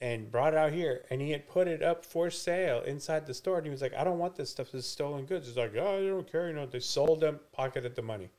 and 0.00 0.30
brought 0.30 0.54
it 0.54 0.58
out 0.58 0.72
here. 0.72 1.04
And 1.10 1.20
he 1.20 1.30
had 1.30 1.48
put 1.48 1.68
it 1.68 1.82
up 1.82 2.04
for 2.04 2.30
sale 2.30 2.80
inside 2.82 3.26
the 3.26 3.34
store. 3.34 3.58
And 3.58 3.66
he 3.66 3.70
was 3.70 3.82
like, 3.82 3.94
"I 3.94 4.04
don't 4.04 4.18
want 4.18 4.36
this 4.36 4.50
stuff. 4.50 4.72
This 4.72 4.84
is 4.84 4.90
stolen 4.90 5.26
goods." 5.26 5.46
He's 5.46 5.56
like, 5.56 5.74
"Oh, 5.76 5.98
I 5.98 6.08
don't 6.08 6.30
care." 6.30 6.48
You 6.48 6.54
know, 6.54 6.66
they 6.66 6.80
sold 6.80 7.20
them, 7.20 7.40
pocketed 7.52 7.94
the 7.94 8.02
money. 8.02 8.30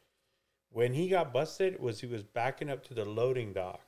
When 0.70 0.94
he 0.94 1.08
got 1.08 1.34
busted, 1.34 1.80
was 1.80 2.02
he 2.02 2.08
was 2.08 2.24
backing 2.24 2.70
up 2.70 2.84
to 2.88 2.94
the 2.94 3.06
loading 3.06 3.54
dock 3.54 3.82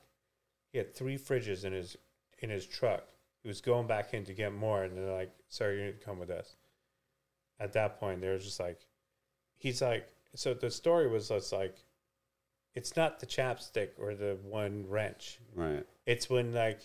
he 0.72 0.78
had 0.78 0.94
three 0.94 1.18
fridges 1.18 1.64
in 1.64 1.72
his 1.72 1.96
in 2.38 2.50
his 2.50 2.66
truck. 2.66 3.04
He 3.48 3.50
was 3.50 3.62
going 3.62 3.86
back 3.86 4.12
in 4.12 4.26
to 4.26 4.34
get 4.34 4.52
more, 4.52 4.82
and 4.82 4.94
they're 4.94 5.10
like, 5.10 5.32
"Sir, 5.48 5.72
you 5.72 5.86
need 5.86 5.98
to 5.98 6.04
come 6.04 6.18
with 6.18 6.28
us." 6.28 6.54
At 7.58 7.72
that 7.72 7.98
point, 7.98 8.20
they 8.20 8.28
were 8.28 8.36
just 8.36 8.60
like, 8.60 8.78
he's 9.56 9.80
like, 9.80 10.06
so 10.34 10.52
the 10.52 10.70
story 10.70 11.08
was 11.08 11.30
just 11.30 11.50
like, 11.50 11.74
it's 12.74 12.94
not 12.94 13.20
the 13.20 13.26
chapstick 13.26 13.92
or 13.98 14.14
the 14.14 14.36
one 14.42 14.84
wrench. 14.86 15.38
Right. 15.54 15.82
It's 16.04 16.28
when 16.28 16.52
like 16.52 16.80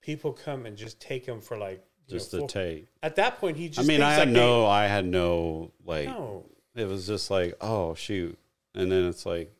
people 0.00 0.32
come 0.32 0.64
and 0.64 0.74
just 0.74 1.02
take 1.02 1.26
him 1.26 1.42
for 1.42 1.58
like 1.58 1.84
Just 2.08 2.32
know, 2.32 2.40
the 2.40 2.46
tape. 2.46 2.88
At 3.02 3.16
that 3.16 3.38
point, 3.38 3.58
he 3.58 3.68
just. 3.68 3.80
I 3.80 3.82
mean, 3.86 4.00
I 4.00 4.14
had 4.14 4.28
like, 4.28 4.34
no, 4.36 4.64
I 4.64 4.86
had 4.86 5.04
no 5.04 5.70
like. 5.84 6.08
no, 6.08 6.46
It 6.74 6.88
was 6.88 7.06
just 7.06 7.30
like, 7.30 7.58
oh 7.60 7.92
shoot, 7.94 8.38
and 8.74 8.90
then 8.90 9.04
it's 9.04 9.26
like. 9.26 9.54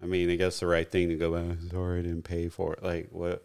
I 0.00 0.06
mean, 0.06 0.30
I 0.30 0.36
guess 0.36 0.60
the 0.60 0.68
right 0.68 0.88
thing 0.88 1.08
to 1.08 1.16
go 1.16 1.32
back. 1.32 1.58
Sorry, 1.72 1.98
I 1.98 2.02
didn't 2.02 2.22
pay 2.22 2.48
for 2.48 2.74
it. 2.74 2.82
Like 2.84 3.08
what? 3.10 3.44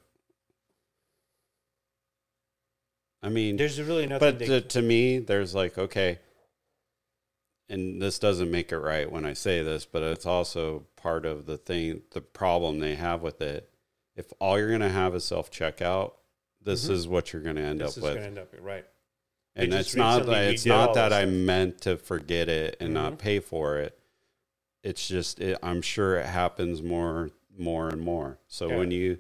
I 3.22 3.30
mean, 3.30 3.58
there's 3.58 3.82
really 3.82 4.08
nothing. 4.08 4.32
but 4.32 4.40
they, 4.40 4.46
to, 4.48 4.62
to 4.62 4.82
me 4.82 5.20
there's 5.20 5.54
like 5.54 5.78
okay 5.78 6.20
and 7.68 8.02
this 8.02 8.18
doesn't 8.20 8.50
make 8.50 8.72
it 8.72 8.78
right 8.80 9.12
when 9.12 9.26
i 9.26 9.34
say 9.34 9.62
this 9.62 9.86
but 9.86 10.02
it's 10.02 10.26
also 10.26 10.86
part 10.96 11.26
of 11.26 11.46
the 11.46 11.58
thing 11.58 12.02
the 12.12 12.22
problem 12.22 12.80
they 12.80 12.96
have 12.96 13.22
with 13.22 13.42
it 13.42 13.70
if 14.16 14.32
all 14.40 14.58
you're 14.58 14.70
going 14.70 14.80
to 14.82 14.90
have 14.90 15.14
is 15.16 15.24
self 15.24 15.52
checkout 15.52 16.14
this 16.62 16.88
Mhm. 16.88 16.92
is 16.92 17.08
what 17.08 17.32
you're 17.32 17.42
going 17.42 17.56
to 17.58 17.62
end 17.62 17.82
this 17.82 17.92
up 17.92 17.98
is 17.98 18.04
with 18.04 18.16
to 18.16 18.24
end 18.24 18.38
up 18.40 18.56
right. 18.62 18.86
and 19.56 19.74
it's 19.74 19.96
not 19.96 20.26
that 20.26 20.46
it's 20.54 20.66
not 20.66 20.94
that 20.96 21.14
i 21.14 21.26
meant 21.26 21.82
to 21.82 21.98
forget 21.98 22.50
it 22.50 22.78
and 22.80 22.90
Mhm. 22.92 22.94
not 22.94 23.20
pay 23.20 23.40
for 23.40 23.78
it 23.78 23.98
it's 24.84 25.08
just 25.08 25.40
it, 25.40 25.58
i'm 25.62 25.82
sure 25.82 26.16
it 26.18 26.26
happens 26.26 26.82
more 26.82 27.30
more 27.58 27.90
and 27.90 28.02
more 28.02 28.40
so 28.48 28.70
Yeah. 28.70 28.78
when 28.78 28.92
you 28.92 29.20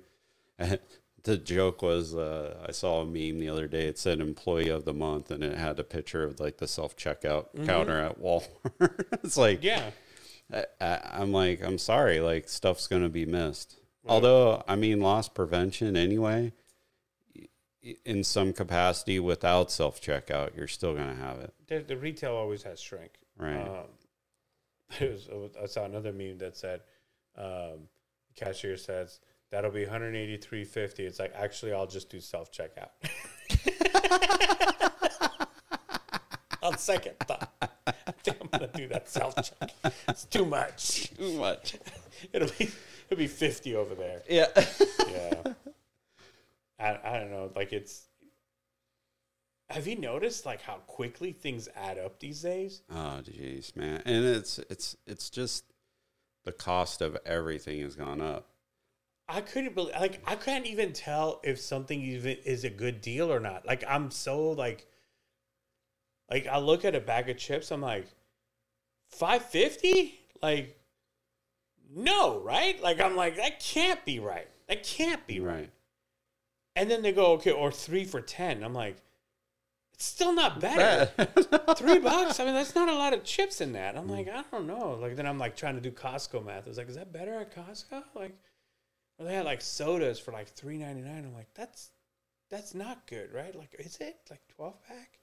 the 1.23 1.37
joke 1.37 1.81
was 1.81 2.15
uh, 2.15 2.63
i 2.67 2.71
saw 2.71 3.01
a 3.01 3.05
meme 3.05 3.39
the 3.39 3.49
other 3.49 3.67
day 3.67 3.87
it 3.87 3.97
said 3.99 4.19
employee 4.19 4.69
of 4.69 4.85
the 4.85 4.93
month 4.93 5.31
and 5.31 5.43
it 5.43 5.57
had 5.57 5.79
a 5.79 5.83
picture 5.83 6.23
of 6.23 6.39
like 6.39 6.57
the 6.57 6.67
self-checkout 6.67 7.47
Mhm. 7.55 7.65
counter 7.65 7.99
at 7.99 8.19
walmart 8.19 9.05
it's 9.23 9.37
like 9.37 9.63
Yeah, 9.63 9.91
I, 10.53 10.65
i'm 11.13 11.31
like 11.31 11.61
i'm 11.63 11.77
sorry 11.77 12.19
like 12.21 12.47
stuff's 12.49 12.87
gonna 12.87 13.09
be 13.09 13.25
missed 13.25 13.75
Right. 14.03 14.13
although 14.13 14.63
i 14.67 14.75
mean 14.75 15.01
loss 15.01 15.27
prevention 15.29 15.97
anyway 15.97 16.53
in 18.05 18.23
some 18.23 18.51
capacity 18.53 19.19
without 19.19 19.71
self-checkout 19.71 20.55
you're 20.55 20.67
still 20.67 20.93
gonna 20.93 21.15
have 21.15 21.39
it 21.39 21.53
the, 21.67 21.79
the 21.79 21.97
retail 21.97 22.33
always 22.35 22.63
has 22.63 22.79
shrink. 22.79 23.11
right 23.37 23.67
Um, 23.67 23.85
was- 25.01 25.29
I 25.61 25.65
saw 25.65 25.85
another 25.85 26.11
meme 26.11 26.39
that 26.39 26.57
said, 26.57 26.81
um, 27.37 27.87
cashier 28.35 28.75
says 28.75 29.19
that'll 29.51 29.71
be 29.71 29.85
183.50. 29.85 30.99
It's 30.99 31.19
like 31.19 31.33
actually 31.35 31.73
I'll 31.73 31.87
just 31.87 32.09
do 32.09 32.19
self 32.19 32.51
checkout. 32.51 32.89
On 36.61 36.77
second 36.77 37.13
thought, 37.21 37.51
I 37.61 38.11
think 38.21 38.37
I'm 38.41 38.47
gonna 38.47 38.69
do 38.73 38.87
that 38.89 39.07
self 39.09 39.33
check. 39.35 39.71
It's 40.09 40.25
too 40.25 40.45
much. 40.45 41.09
too 41.17 41.33
much 41.37 41.77
It'll 42.33 42.49
be 42.59 42.69
it'll 43.09 43.17
be 43.17 43.27
50 43.27 43.75
over 43.75 43.95
there. 43.95 44.21
yeah 44.29 44.47
Yeah. 45.09 45.53
I 46.79 46.99
I 47.03 47.19
don't 47.19 47.31
know. 47.31 47.51
Like 47.55 47.71
it's. 47.73 48.07
Have 49.69 49.87
you 49.87 49.95
noticed 49.97 50.45
like 50.45 50.61
how 50.61 50.77
quickly 50.87 51.31
things 51.31 51.69
add 51.75 51.97
up 51.97 52.19
these 52.19 52.41
days? 52.41 52.81
Oh 52.89 53.21
jeez, 53.23 53.75
man. 53.75 54.01
And 54.05 54.25
it's 54.25 54.59
it's 54.69 54.97
it's 55.07 55.29
just 55.29 55.63
the 56.43 56.51
cost 56.51 57.01
of 57.01 57.17
everything 57.25 57.81
has 57.81 57.95
gone 57.95 58.19
up. 58.21 58.49
I 59.29 59.41
couldn't 59.41 59.75
believe 59.75 59.95
like 59.99 60.21
I 60.25 60.35
can't 60.35 60.65
even 60.65 60.91
tell 60.91 61.39
if 61.43 61.59
something 61.59 62.01
even 62.01 62.37
is 62.45 62.63
a 62.63 62.69
good 62.69 62.99
deal 62.99 63.31
or 63.31 63.39
not. 63.39 63.65
Like 63.65 63.83
I'm 63.87 64.09
so 64.09 64.49
like 64.49 64.87
like 66.29 66.47
I 66.47 66.57
look 66.57 66.83
at 66.83 66.95
a 66.95 66.99
bag 66.99 67.29
of 67.29 67.37
chips, 67.37 67.71
I'm 67.71 67.81
like 67.81 68.07
five 69.07 69.45
fifty? 69.45 70.19
Like 70.41 70.79
no, 71.95 72.39
right? 72.39 72.81
Like 72.81 72.99
I'm 72.99 73.15
like, 73.15 73.37
that 73.37 73.59
can't 73.59 74.03
be 74.03 74.19
right. 74.19 74.47
That 74.67 74.83
can't 74.83 75.25
be 75.27 75.39
right. 75.39 75.53
Right. 75.53 75.71
And 76.75 76.89
then 76.89 77.01
they 77.01 77.11
go, 77.11 77.33
okay, 77.33 77.51
or 77.51 77.71
three 77.71 78.05
for 78.05 78.21
ten. 78.21 78.63
I'm 78.63 78.73
like, 78.73 78.97
it's 79.93 80.05
still 80.05 80.33
not 80.33 80.61
better. 80.61 81.11
Three 81.75 81.99
bucks? 81.99 82.39
I 82.39 82.45
mean, 82.45 82.53
that's 82.53 82.73
not 82.73 82.87
a 82.87 82.93
lot 82.93 83.11
of 83.11 83.25
chips 83.25 83.59
in 83.59 83.73
that. 83.73 83.97
I'm 83.97 84.07
mm. 84.07 84.11
like, 84.11 84.29
I 84.29 84.43
don't 84.49 84.65
know. 84.65 84.97
Like 85.01 85.17
then 85.17 85.25
I'm 85.25 85.37
like 85.37 85.57
trying 85.57 85.75
to 85.75 85.81
do 85.81 85.91
Costco 85.91 86.45
math. 86.45 86.65
I 86.65 86.69
was 86.69 86.77
like, 86.77 86.87
is 86.87 86.95
that 86.95 87.11
better 87.11 87.33
at 87.33 87.53
Costco? 87.53 88.03
Like 88.15 88.37
they 89.25 89.33
had 89.35 89.45
like 89.45 89.61
sodas 89.61 90.19
for 90.19 90.31
like 90.31 90.47
three 90.47 90.77
ninety 90.77 91.01
nine. 91.01 91.25
I'm 91.25 91.33
like, 91.33 91.53
that's 91.53 91.91
that's 92.49 92.73
not 92.73 93.05
good, 93.07 93.33
right? 93.33 93.55
Like, 93.55 93.75
is 93.79 93.97
it 93.97 94.17
like 94.29 94.41
twelve 94.55 94.81
pack? 94.87 95.19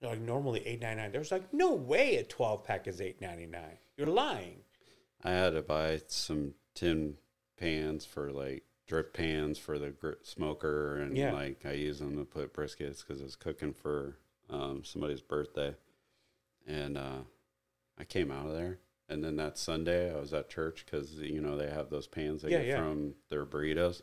They're 0.00 0.10
like 0.10 0.20
normally 0.20 0.66
eight 0.66 0.80
ninety 0.80 1.02
nine. 1.02 1.12
There's 1.12 1.32
like 1.32 1.52
no 1.52 1.72
way 1.74 2.16
a 2.16 2.24
twelve 2.24 2.64
pack 2.64 2.86
is 2.86 3.00
eight 3.00 3.20
ninety 3.20 3.46
nine. 3.46 3.78
You're 3.96 4.08
lying. 4.08 4.60
I 5.24 5.30
had 5.30 5.54
to 5.54 5.62
buy 5.62 6.00
some 6.08 6.54
tin 6.74 7.14
pans 7.58 8.04
for 8.04 8.30
like 8.30 8.64
drip 8.86 9.14
pans 9.14 9.58
for 9.58 9.78
the 9.78 9.90
gr- 9.90 10.12
smoker, 10.22 10.96
and 10.98 11.16
Yeah. 11.16 11.32
like 11.32 11.64
I 11.66 11.72
use 11.72 11.98
them 11.98 12.16
to 12.18 12.24
put 12.24 12.52
briskets 12.54 13.00
because 13.06 13.20
I 13.20 13.24
was 13.24 13.36
cooking 13.36 13.72
for 13.72 14.18
um, 14.50 14.82
somebody's 14.84 15.22
birthday, 15.22 15.74
and 16.66 16.96
uh, 16.96 17.18
I 17.98 18.04
came 18.04 18.30
out 18.30 18.46
of 18.46 18.52
there. 18.52 18.78
And 19.08 19.22
then 19.22 19.36
that 19.36 19.56
Sunday, 19.56 20.12
I 20.12 20.18
was 20.18 20.34
at 20.34 20.48
church 20.50 20.84
because 20.84 21.12
you 21.14 21.40
know 21.40 21.56
they 21.56 21.70
have 21.70 21.90
those 21.90 22.06
pans 22.06 22.42
they 22.42 22.50
Yeah, 22.50 22.58
get 22.58 22.66
yeah. 22.66 22.76
from 22.78 23.14
their 23.30 23.46
burritos. 23.46 24.02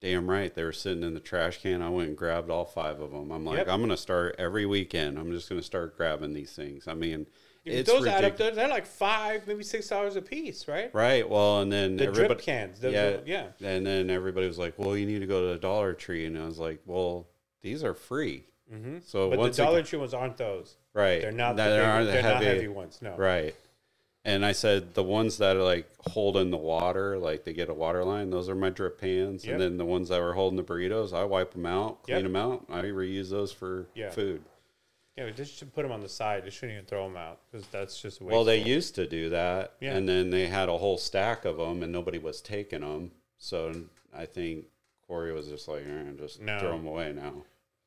Damn 0.00 0.30
right, 0.30 0.54
they 0.54 0.62
were 0.62 0.72
sitting 0.72 1.02
in 1.02 1.14
the 1.14 1.20
trash 1.20 1.60
can. 1.60 1.82
I 1.82 1.88
went 1.88 2.08
and 2.08 2.16
grabbed 2.16 2.50
all 2.50 2.64
five 2.64 3.00
of 3.00 3.10
them. 3.10 3.32
I'm 3.32 3.44
like, 3.44 3.58
Yep. 3.58 3.68
I'm 3.68 3.80
gonna 3.80 3.96
start 3.96 4.36
every 4.38 4.64
weekend. 4.66 5.18
I'm 5.18 5.32
just 5.32 5.48
gonna 5.48 5.62
start 5.62 5.96
grabbing 5.96 6.34
these 6.34 6.52
things. 6.52 6.86
I 6.86 6.94
mean, 6.94 7.26
it's 7.64 7.90
Those 7.90 8.06
add 8.06 8.24
up. 8.24 8.36
They're, 8.36 8.52
they're 8.52 8.68
like 8.68 8.86
five, 8.86 9.46
maybe 9.46 9.62
six 9.64 9.88
dollars 9.88 10.14
a 10.16 10.22
piece, 10.22 10.68
right? 10.68 10.92
Right. 10.94 11.28
Well, 11.28 11.60
and 11.62 11.70
then 11.72 11.96
The 11.96 12.06
drip 12.06 12.40
cans. 12.40 12.80
The, 12.80 12.90
yeah. 12.92 13.16
yeah. 13.26 13.46
and 13.68 13.84
then 13.84 14.08
everybody 14.08 14.46
was 14.46 14.58
like, 14.58 14.74
"Well, 14.78 14.96
you 14.96 15.04
need 15.04 15.18
to 15.18 15.26
go 15.26 15.42
to 15.48 15.52
the 15.54 15.58
Dollar 15.58 15.92
Tree," 15.94 16.24
and 16.26 16.38
I 16.38 16.46
was 16.46 16.58
like, 16.60 16.80
"Well, 16.86 17.26
these 17.62 17.82
are 17.84 17.92
free." 17.94 18.44
Mm-hmm. 18.72 18.98
So 19.04 19.30
But 19.30 19.52
the 19.52 19.62
Dollar 19.62 19.78
again- 19.78 19.86
Tree 19.86 19.98
ones 19.98 20.14
aren't 20.14 20.36
those. 20.36 20.76
right, 20.94 21.20
They're 21.20 21.32
not. 21.32 21.56
The 21.56 21.62
That 21.64 21.76
big, 21.76 21.84
aren't 21.86 22.06
the 22.06 22.12
they're 22.12 22.22
not 22.22 22.32
heavy, 22.42 22.46
heavy 22.46 22.68
ones. 22.68 22.98
No. 23.02 23.16
right? 23.16 23.54
And 24.24 24.44
I 24.44 24.52
said 24.52 24.94
the 24.94 25.02
ones 25.02 25.38
that 25.38 25.56
are 25.56 25.62
like 25.62 25.88
holding 26.08 26.50
the 26.50 26.56
water, 26.56 27.18
like 27.18 27.44
they 27.44 27.52
get 27.52 27.70
a 27.70 27.74
water 27.74 28.04
line, 28.04 28.30
those 28.30 28.48
are 28.48 28.54
my 28.54 28.70
drip 28.70 29.00
pans. 29.00 29.44
Yep. 29.44 29.52
And 29.52 29.62
then 29.62 29.76
the 29.78 29.84
ones 29.84 30.08
that 30.10 30.20
were 30.20 30.34
holding 30.34 30.56
the 30.56 30.64
burritos, 30.64 31.12
I 31.12 31.24
wipe 31.24 31.52
them 31.52 31.66
out, 31.66 32.02
clean 32.02 32.16
Yep. 32.18 32.22
them 32.24 32.36
out. 32.36 32.66
I 32.68 32.82
reuse 32.82 33.30
those 33.30 33.52
for 33.52 33.86
Yeah. 33.94 34.10
food. 34.10 34.42
Yeah, 35.16 35.24
we 35.24 35.32
just 35.32 35.54
should 35.54 35.72
put 35.74 35.82
them 35.82 35.92
on 35.92 36.00
the 36.00 36.08
side. 36.08 36.44
They 36.44 36.50
shouldn't 36.50 36.74
even 36.74 36.84
throw 36.86 37.04
them 37.08 37.16
out 37.16 37.40
because 37.50 37.66
that's 37.68 38.00
just 38.00 38.20
Well, 38.20 38.44
they 38.44 38.62
used 38.62 38.94
to 38.96 39.06
do 39.06 39.30
that, 39.30 39.72
Yeah. 39.80 39.96
and 39.96 40.08
then 40.08 40.30
they 40.30 40.46
had 40.46 40.68
a 40.68 40.78
whole 40.78 40.98
stack 40.98 41.44
of 41.44 41.56
them, 41.56 41.82
and 41.82 41.90
nobody 41.90 42.18
was 42.18 42.40
taking 42.40 42.80
them. 42.82 43.10
So 43.38 43.72
I 44.12 44.26
think 44.26 44.66
Corey 45.06 45.32
was 45.32 45.48
just 45.48 45.66
like, 45.68 45.84
eh, 45.86 46.12
just 46.18 46.40
No. 46.40 46.58
throw 46.60 46.72
them 46.72 46.86
away 46.86 47.12
now. 47.12 47.44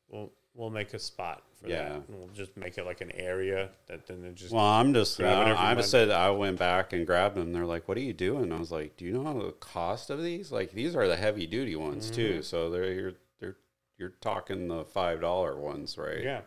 We'll 0.10 0.32
we'll 0.54 0.70
make 0.70 0.94
a 0.94 1.00
spot 1.00 1.44
for 1.62 1.70
Yeah. 1.70 1.90
that. 1.90 2.08
And 2.08 2.18
we'll 2.20 2.28
just 2.30 2.56
make 2.58 2.78
it 2.78 2.86
like 2.86 3.02
an 3.02 3.12
area 3.12 3.70
that 3.88 4.08
then 4.08 4.24
it 4.26 4.36
just 4.36 4.52
Well, 4.54 4.64
I'm 4.64 4.94
just, 4.94 5.20
I, 5.22 5.24
every 5.26 5.54
I 5.54 5.64
Monday. 5.66 5.82
just 5.82 5.92
said 5.92 6.10
I 6.10 6.30
went 6.32 6.58
back 6.60 6.94
and 6.94 7.06
grabbed 7.06 7.36
them. 7.36 7.54
They're 7.54 7.66
like, 7.66 7.88
"What 7.88 7.98
are 7.98 8.02
you 8.02 8.14
doing?" 8.14 8.52
I 8.52 8.60
was 8.60 8.72
like, 8.72 8.98
"Do 8.98 9.06
you 9.06 9.12
know 9.14 9.46
the 9.46 9.52
cost 9.54 10.10
of 10.10 10.22
these? 10.24 10.52
Like, 10.52 10.72
these 10.72 10.96
are 10.96 11.08
the 11.08 11.16
heavy 11.16 11.46
duty 11.48 11.76
ones 11.76 12.06
Mm-hmm. 12.08 12.16
too. 12.16 12.42
So 12.42 12.70
they're 12.70 12.92
you're 12.94 13.14
they're 13.40 13.58
you're 13.98 14.14
talking 14.22 14.68
the 14.68 14.84
five 14.86 15.22
dollar 15.22 15.56
ones, 15.58 15.98
right? 15.98 16.24
yeah. 16.24 16.42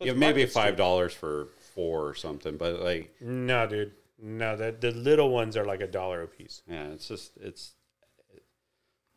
yeah, 0.00 0.12
Plus 0.12 0.16
maybe 0.16 0.44
five 0.46 0.76
dollars 0.76 1.12
for 1.14 1.48
four 1.74 2.06
or 2.08 2.14
something. 2.14 2.56
But 2.56 2.80
like, 2.80 3.14
No, 3.20 3.66
dude. 3.66 3.92
No, 4.20 4.56
the 4.56 4.72
the 4.78 4.90
little 4.90 5.30
ones 5.30 5.56
are 5.56 5.64
like 5.64 5.80
a 5.80 5.86
dollar 5.86 6.22
a 6.22 6.26
piece. 6.28 6.62
yeah, 6.68 6.88
it's 6.88 7.08
just 7.08 7.36
it's. 7.40 7.72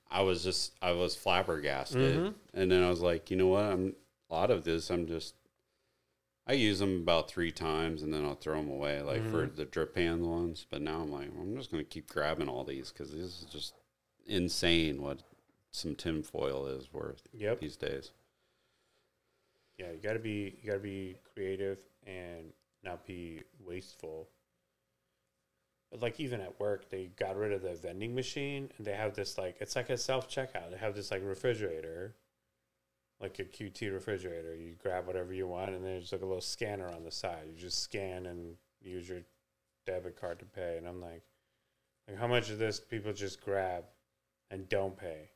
I 0.09 0.21
was 0.23 0.43
just 0.43 0.73
I 0.81 0.91
was 0.91 1.15
flabbergasted, 1.15 2.17
Mhm. 2.19 2.33
and 2.53 2.71
then 2.71 2.83
I 2.83 2.89
was 2.89 3.01
like, 3.01 3.31
you 3.31 3.37
know 3.37 3.47
what? 3.47 3.63
I'm 3.63 3.95
lot 4.33 4.51
of 4.51 4.63
this. 4.63 4.89
I'm 4.89 5.07
just 5.07 5.35
I 6.47 6.53
use 6.53 6.79
them 6.79 6.97
about 7.01 7.29
three 7.29 7.51
times 7.51 8.01
and 8.01 8.13
then 8.13 8.25
I'll 8.25 8.35
throw 8.35 8.55
them 8.55 8.69
away, 8.69 9.01
like 9.01 9.23
for 9.29 9.45
Mm-hmm. 9.45 9.55
the 9.55 9.65
drip 9.65 9.93
pan 9.95 10.25
ones. 10.27 10.65
But 10.69 10.81
now 10.81 11.01
I'm 11.01 11.11
like, 11.11 11.29
I'm 11.39 11.55
just 11.55 11.71
gonna 11.71 11.83
keep 11.83 12.07
grabbing 12.09 12.49
all 12.49 12.63
these 12.63 12.91
because 12.91 13.11
this 13.11 13.21
is 13.41 13.45
just 13.51 13.73
insane 14.25 15.01
what 15.01 15.21
some 15.71 15.95
tinfoil 15.95 16.67
is 16.67 16.91
worth 16.93 17.27
Yep. 17.33 17.59
these 17.59 17.77
days. 17.77 18.11
Yeah, 19.77 19.91
you 19.91 19.99
gotta 20.01 20.19
be 20.19 20.57
you 20.61 20.67
gotta 20.69 20.79
be 20.83 21.17
creative 21.33 21.79
and 22.05 22.53
not 22.83 23.05
be 23.05 23.41
wasteful. 23.59 24.29
But 25.91 26.01
like 26.01 26.19
even 26.19 26.39
at 26.41 26.59
work, 26.59 26.89
they 26.89 27.07
got 27.17 27.35
rid 27.35 27.51
of 27.51 27.61
the 27.61 27.75
vending 27.75 28.15
machine 28.15 28.71
and 28.77 28.85
they 28.87 28.93
have 28.93 29.13
this 29.13 29.37
like 29.37 29.57
it's 29.59 29.75
like 29.75 29.89
a 29.89 29.97
self 29.97 30.29
checkout. 30.29 30.71
They 30.71 30.77
have 30.77 30.95
this 30.95 31.11
like 31.11 31.21
refrigerator, 31.23 32.15
like 33.21 33.39
a 33.39 33.43
QT 33.43 33.93
refrigerator. 33.93 34.55
You 34.55 34.75
grab 34.81 35.07
whatever 35.07 35.33
you 35.33 35.47
want, 35.47 35.71
and 35.71 35.85
there's 35.85 36.11
like 36.11 36.21
a 36.21 36.25
little 36.25 36.41
scanner 36.41 36.87
on 36.87 37.03
the 37.03 37.11
side. 37.11 37.43
You 37.47 37.59
just 37.59 37.83
scan 37.83 38.25
and 38.25 38.55
use 38.81 39.07
your 39.07 39.21
debit 39.85 40.19
card 40.19 40.39
to 40.39 40.45
pay. 40.45 40.77
And 40.77 40.87
I'm 40.87 41.01
like, 41.01 41.23
like 42.07 42.17
how 42.17 42.27
much 42.27 42.49
of 42.49 42.59
this 42.59 42.79
people 42.79 43.13
just 43.13 43.41
grab 43.41 43.85
and 44.49 44.67
don't 44.69 44.97
pay. 44.97 45.29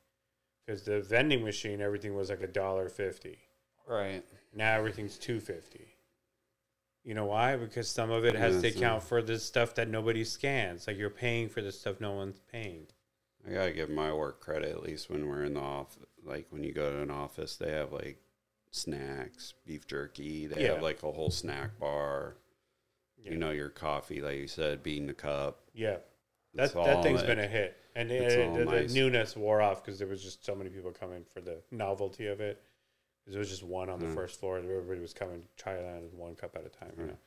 Because 0.65 0.83
the 0.83 1.01
vending 1.01 1.43
machine, 1.43 1.81
everything 1.81 2.15
was 2.15 2.29
like 2.29 2.41
a 2.41 2.47
dollar 2.47 2.89
fifty. 2.89 3.37
Right. 3.87 4.23
Now 4.53 4.73
everything's 4.73 5.17
two 5.17 5.39
fifty. 5.39 5.95
You 7.03 7.13
know 7.13 7.25
why? 7.25 7.55
Because 7.55 7.87
some 7.87 8.09
of 8.09 8.25
it 8.25 8.35
has 8.35 8.55
Yeah, 8.55 8.61
to 8.61 8.67
account 8.69 9.03
for 9.03 9.21
the 9.21 9.37
stuff 9.37 9.75
that 9.75 9.89
nobody 9.89 10.23
scans. 10.23 10.87
Like 10.87 10.97
you're 10.97 11.11
paying 11.11 11.49
for 11.49 11.61
the 11.61 11.71
stuff 11.71 12.01
no 12.01 12.13
one's 12.13 12.39
paying. 12.51 12.87
I 13.47 13.53
gotta 13.53 13.71
give 13.71 13.91
my 13.91 14.11
work 14.11 14.41
credit 14.41 14.71
at 14.71 14.81
least 14.81 15.09
when 15.11 15.27
we're 15.27 15.43
in 15.43 15.53
the 15.53 15.59
office. 15.59 16.03
Like 16.25 16.47
when 16.49 16.63
you 16.63 16.73
go 16.73 16.91
to 16.91 17.01
an 17.01 17.11
office, 17.11 17.55
they 17.55 17.71
have 17.71 17.91
like 17.93 18.17
snacks, 18.71 19.53
beef 19.65 19.87
jerky. 19.87 20.47
They 20.47 20.63
Yeah. 20.63 20.73
have 20.73 20.81
like 20.83 21.03
a 21.03 21.11
whole 21.11 21.31
snack 21.31 21.79
bar. 21.79 22.35
Yeah. 23.17 23.31
You 23.31 23.37
know 23.37 23.51
your 23.51 23.69
coffee, 23.69 24.21
like 24.21 24.37
you 24.37 24.47
said, 24.47 24.83
being 24.83 25.07
the 25.07 25.13
cup. 25.13 25.59
Yeah, 25.73 25.97
that 26.55 26.73
that 26.73 27.03
thing's 27.03 27.21
that- 27.21 27.27
been 27.27 27.39
a 27.39 27.47
hit, 27.47 27.77
and 27.95 28.11
it, 28.11 28.31
it- 28.31 28.53
the, 28.53 28.65
nice. 28.65 28.93
the 28.93 28.99
newness 28.99 29.35
wore 29.35 29.61
off 29.61 29.83
because 29.83 29.97
there 29.99 30.07
was 30.07 30.21
just 30.23 30.43
so 30.45 30.53
many 30.55 30.69
people 30.69 30.91
coming 30.91 31.23
for 31.33 31.41
the 31.41 31.61
novelty 31.71 32.27
of 32.27 32.41
it. 32.41 32.61
'Cause 33.23 33.33
There 33.33 33.39
was 33.39 33.49
just 33.49 33.63
one 33.63 33.89
on 33.89 33.99
the 33.99 34.05
Mm. 34.05 34.13
first 34.13 34.39
floor, 34.39 34.57
and 34.59 34.69
everybody 34.69 34.99
was 34.99 35.13
coming 35.13 35.41
to 35.41 35.47
try 35.57 35.75
that 35.81 35.97
in 36.03 36.15
one 36.17 36.35
cup 36.35 36.55
at 36.55 36.63
a 36.65 36.69
time. 36.69 36.93
You 36.97 37.03
Mm. 37.05 37.07
know, 37.07 37.17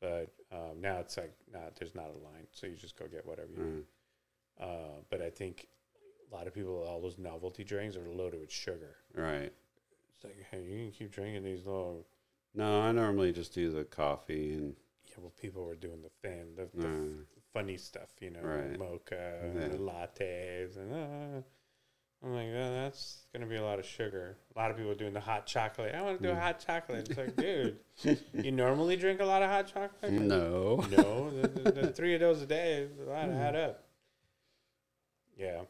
but 0.00 0.30
um, 0.50 0.80
now 0.80 1.00
it's 1.00 1.16
like 1.18 1.34
not 1.52 1.76
there's 1.76 1.94
not 1.94 2.08
a 2.08 2.16
line, 2.18 2.46
so 2.52 2.66
you 2.66 2.76
just 2.76 2.96
go 2.96 3.06
get 3.08 3.26
whatever 3.26 3.50
you. 3.52 3.58
Mm. 3.58 3.74
need. 3.74 3.86
Uh, 4.58 5.02
but 5.10 5.20
I 5.20 5.28
think 5.30 5.68
a 6.30 6.34
lot 6.34 6.46
of 6.46 6.54
people, 6.54 6.84
all 6.86 7.00
those 7.00 7.18
novelty 7.18 7.64
drinks 7.64 7.96
are 7.96 8.06
loaded 8.08 8.40
with 8.40 8.50
sugar. 8.50 8.96
Right. 9.14 9.52
It's 10.14 10.24
like, 10.24 10.36
hey, 10.50 10.62
you 10.62 10.78
can 10.84 10.90
keep 10.92 11.12
drinking 11.12 11.44
these 11.44 11.64
little. 11.64 12.06
No, 12.54 12.80
I 12.80 12.92
normally 12.92 13.32
just 13.32 13.54
do 13.54 13.70
the 13.70 13.84
coffee 13.84 14.52
and 14.54 14.74
Yeah, 15.06 15.14
well, 15.18 15.32
people 15.40 15.64
were 15.64 15.76
doing 15.76 16.02
the 16.02 16.10
thin, 16.22 16.54
the, 16.56 16.68
the 16.74 16.88
uh, 16.88 16.90
funny 17.52 17.76
stuff, 17.76 18.08
you 18.20 18.30
know, 18.30 18.40
Right. 18.42 18.78
mocha, 18.78 19.38
and 19.42 19.72
the 19.72 19.78
lattes, 19.78 20.76
and 20.76 20.92
uh, 20.92 21.40
I'm 22.24 22.34
like, 22.34 22.48
oh, 22.48 22.72
that's 22.74 23.26
gonna 23.32 23.46
be 23.46 23.56
a 23.56 23.62
lot 23.62 23.78
of 23.78 23.84
sugar. 23.86 24.36
A 24.56 24.58
lot 24.58 24.70
of 24.72 24.76
people 24.76 24.90
are 24.90 24.96
doing 24.96 25.12
the 25.12 25.20
hot 25.20 25.46
chocolate. 25.46 25.94
I 25.94 26.02
want 26.02 26.20
to 26.20 26.26
do 26.26 26.32
a 26.32 26.36
Mm. 26.36 26.40
hot 26.40 26.58
chocolate. 26.66 27.08
It's 27.08 27.16
like, 27.18 27.36
dude, 27.36 27.78
you 28.44 28.50
normally 28.50 28.96
drink 28.96 29.20
a 29.20 29.24
lot 29.24 29.42
of 29.42 29.50
hot 29.50 29.68
chocolate? 29.72 30.12
no. 30.12 30.84
No, 30.90 31.30
the, 31.30 31.48
the, 31.48 31.72
the 31.72 31.92
three 31.92 32.14
of 32.14 32.20
those 32.20 32.42
a 32.42 32.46
day 32.46 32.72
is 32.82 32.98
a 32.98 33.08
lot 33.08 33.26
to 33.26 33.32
add 33.34 33.54
up. 33.54 33.84
Yeah, 35.38 35.60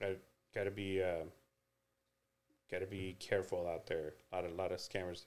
got 0.00 0.10
got 0.54 0.64
to 0.64 0.70
be 0.70 1.02
uh, 1.02 1.24
got 2.70 2.80
to 2.80 2.86
be 2.86 3.16
careful 3.18 3.66
out 3.68 3.86
there. 3.86 4.14
A 4.32 4.36
lot 4.36 4.44
of 4.44 4.52
lot 4.56 4.72
of 4.72 4.78
scammers, 4.78 5.24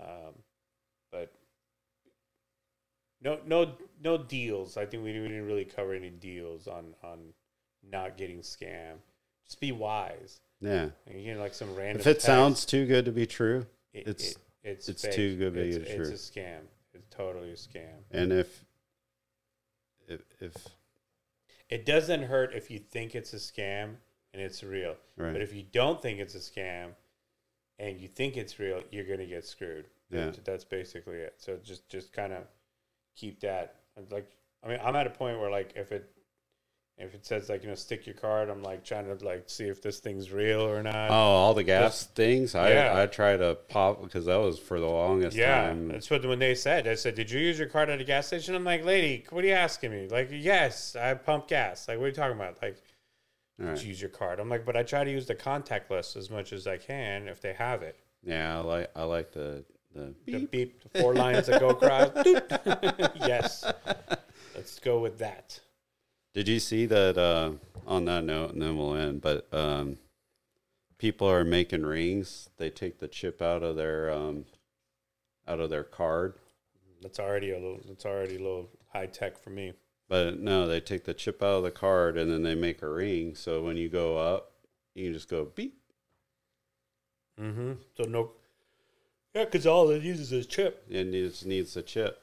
um, 0.00 0.34
but 1.10 1.32
no 3.22 3.38
no 3.46 3.72
no 4.02 4.18
deals. 4.18 4.76
I 4.76 4.86
think 4.86 5.02
we 5.04 5.10
didn't, 5.12 5.22
we 5.22 5.28
didn't 5.28 5.46
really 5.46 5.64
cover 5.64 5.94
any 5.94 6.10
deals 6.10 6.66
on 6.66 6.94
on 7.02 7.18
not 7.88 8.16
getting 8.16 8.40
scammed. 8.40 8.98
Just 9.46 9.60
be 9.60 9.72
wise. 9.72 10.40
Yeah. 10.60 10.88
And 11.06 11.18
you 11.20 11.24
get 11.34 11.38
like 11.38 11.54
some 11.54 11.74
random. 11.74 12.00
If 12.00 12.06
it 12.06 12.14
text, 12.14 12.26
sounds 12.26 12.64
too 12.64 12.86
good 12.86 13.04
to 13.04 13.12
be 13.12 13.26
true, 13.26 13.66
it- 13.92 14.08
it's- 14.08 14.30
it- 14.32 14.38
it's 14.62 14.88
it's 14.88 15.02
fake. 15.02 15.12
too 15.12 15.36
good 15.36 15.52
to 15.54 15.60
be 15.62 15.70
it's, 15.70 15.90
true. 15.90 16.00
It's 16.10 16.28
a 16.28 16.32
scam. 16.32 16.60
It's 16.94 17.06
totally 17.10 17.50
a 17.50 17.54
scam. 17.54 17.96
and 18.10 18.32
if 18.32 18.64
if 20.08 20.22
if 20.40 20.54
It 21.74 21.84
doesn't 21.84 22.22
hurt 22.22 22.54
if 22.54 22.70
you 22.70 22.78
think 22.78 23.14
it's 23.16 23.32
a 23.32 23.36
scam 23.38 23.96
and 24.32 24.40
it's 24.42 24.62
real. 24.62 24.94
But 25.32 25.42
if 25.42 25.52
you 25.52 25.64
don't 25.72 26.00
think 26.00 26.20
it's 26.20 26.34
a 26.36 26.38
scam 26.38 26.90
and 27.80 28.00
you 28.00 28.06
think 28.06 28.36
it's 28.36 28.60
real, 28.60 28.80
you're 28.92 29.04
gonna 29.04 29.26
get 29.26 29.44
screwed. 29.44 29.86
Yeah. 30.10 30.26
That's- 30.26 30.40
That's 30.44 30.64
basically 30.64 31.16
it. 31.16 31.34
So 31.38 31.56
just 31.56 31.88
just 31.88 32.12
kind 32.12 32.32
of 32.32 32.44
keep 33.16 33.40
that. 33.40 33.80
Like 34.10 34.30
I 34.62 34.68
mean, 34.68 34.78
I'm 34.84 34.94
at 34.94 35.06
a 35.08 35.10
point 35.10 35.40
where 35.40 35.50
like 35.50 35.72
if 35.74 35.90
it 35.90 36.08
if 36.96 37.12
it 37.14 37.26
says 37.26 37.48
like 37.48 37.62
you 37.62 37.68
know 37.68 37.74
stick 37.74 38.06
your 38.06 38.14
card, 38.14 38.48
I'm 38.48 38.62
like 38.62 38.84
trying 38.84 39.06
to 39.06 39.24
like 39.24 39.44
see 39.46 39.64
if 39.64 39.82
this 39.82 39.98
thing's 39.98 40.30
real 40.30 40.60
or 40.60 40.82
not. 40.82 41.10
oh, 41.10 41.14
all 41.14 41.54
the 41.54 41.64
gas 41.64 42.04
things, 42.04 42.54
I 42.54 42.70
yeah. 42.70 43.02
I 43.02 43.06
try 43.06 43.36
to 43.36 43.56
pop 43.68 44.02
because 44.02 44.26
that 44.26 44.36
was 44.36 44.58
for 44.58 44.78
the 44.78 44.86
longest 44.86 45.36
yeah, 45.36 45.66
time. 45.66 45.88
that's 45.88 46.08
what 46.08 46.24
when 46.24 46.38
they 46.38 46.54
said. 46.54 46.86
i 46.86 46.94
said, 46.94 47.14
"Did 47.14 47.30
you 47.30 47.40
use 47.40 47.58
your 47.58 47.68
card 47.68 47.90
at 47.90 48.00
a 48.00 48.04
gas 48.04 48.28
station?" 48.28 48.54
I'm 48.54 48.64
like, 48.64 48.84
"Lady, 48.84 49.24
what 49.30 49.44
are 49.44 49.48
you 49.48 49.54
asking 49.54 49.90
me?" 49.90 50.08
Like, 50.08 50.28
"Yes, 50.30 50.94
I 50.94 51.14
pump 51.14 51.48
gas." 51.48 51.88
Like, 51.88 51.98
what 51.98 52.04
are 52.04 52.08
you 52.08 52.14
talking 52.14 52.36
about? 52.36 52.62
Like, 52.62 52.80
right. 53.58 53.76
to 53.76 53.86
use 53.86 54.00
your 54.00 54.10
card. 54.10 54.38
I'm 54.38 54.48
like, 54.48 54.64
but 54.64 54.76
I 54.76 54.82
try 54.84 55.02
to 55.04 55.10
use 55.10 55.26
the 55.26 55.34
contactless 55.34 56.16
as 56.16 56.30
much 56.30 56.52
as 56.52 56.66
I 56.66 56.76
can 56.76 57.28
if 57.28 57.40
they 57.40 57.54
have 57.54 57.82
it. 57.82 57.98
Yeah, 58.22 58.58
I 58.58 58.60
like 58.60 58.90
I 58.94 59.02
like 59.02 59.32
the 59.32 59.64
the 59.94 60.14
The 60.26 60.38
beep. 60.38 60.50
beep, 60.50 60.92
the 60.92 61.00
four 61.00 61.14
lines 61.14 61.46
that 61.46 61.60
go 61.60 61.70
across. 61.70 62.10
Yes. 63.26 63.64
Let's 64.54 64.78
go 64.78 65.00
with 65.00 65.18
that. 65.18 65.58
Did 66.34 66.48
you 66.48 66.58
see 66.60 66.86
that? 66.86 67.16
Uh, 67.16 67.52
on 67.86 68.04
that 68.06 68.24
note, 68.24 68.52
and 68.52 68.62
then 68.62 68.76
we'll 68.76 68.94
end. 68.94 69.20
But 69.20 69.46
um, 69.52 69.98
people 70.98 71.30
are 71.30 71.44
making 71.44 71.84
rings. 71.84 72.50
They 72.56 72.70
take 72.70 72.98
the 72.98 73.08
chip 73.08 73.42
out 73.42 73.62
of 73.62 73.76
their 73.76 74.10
um, 74.10 74.46
out 75.46 75.60
of 75.60 75.70
their 75.70 75.84
card, 75.84 76.34
That's 77.02 77.20
already 77.20 77.50
a 77.50 77.54
little. 77.54 77.80
That's 77.86 78.06
already 78.06 78.36
a 78.36 78.38
little 78.38 78.70
high 78.92 79.06
tech 79.06 79.38
for 79.38 79.50
me. 79.50 79.74
but 80.08 80.38
no, 80.40 80.66
they 80.66 80.80
take 80.80 81.04
the 81.04 81.14
chip 81.14 81.42
out 81.42 81.56
of 81.56 81.62
the 81.62 81.70
card 81.70 82.16
and 82.16 82.30
then 82.30 82.42
they 82.42 82.54
make 82.54 82.82
a 82.82 82.88
ring. 82.88 83.34
So 83.34 83.62
when 83.62 83.76
you 83.76 83.88
go 83.88 84.16
up, 84.16 84.52
you 84.94 85.04
can 85.04 85.12
just 85.12 85.28
go 85.28 85.44
beep. 85.54 85.78
Mm-hmm. 87.40 87.72
So 87.96 88.04
no. 88.04 88.30
Yeah, 89.34 89.44
because 89.44 89.66
all 89.66 89.90
it 89.90 90.02
uses 90.02 90.32
is 90.32 90.46
chip. 90.46 90.86
and 90.88 91.14
it 91.14 91.28
just 91.28 91.44
needs 91.44 91.76
a 91.76 91.82
chip. 91.82 92.22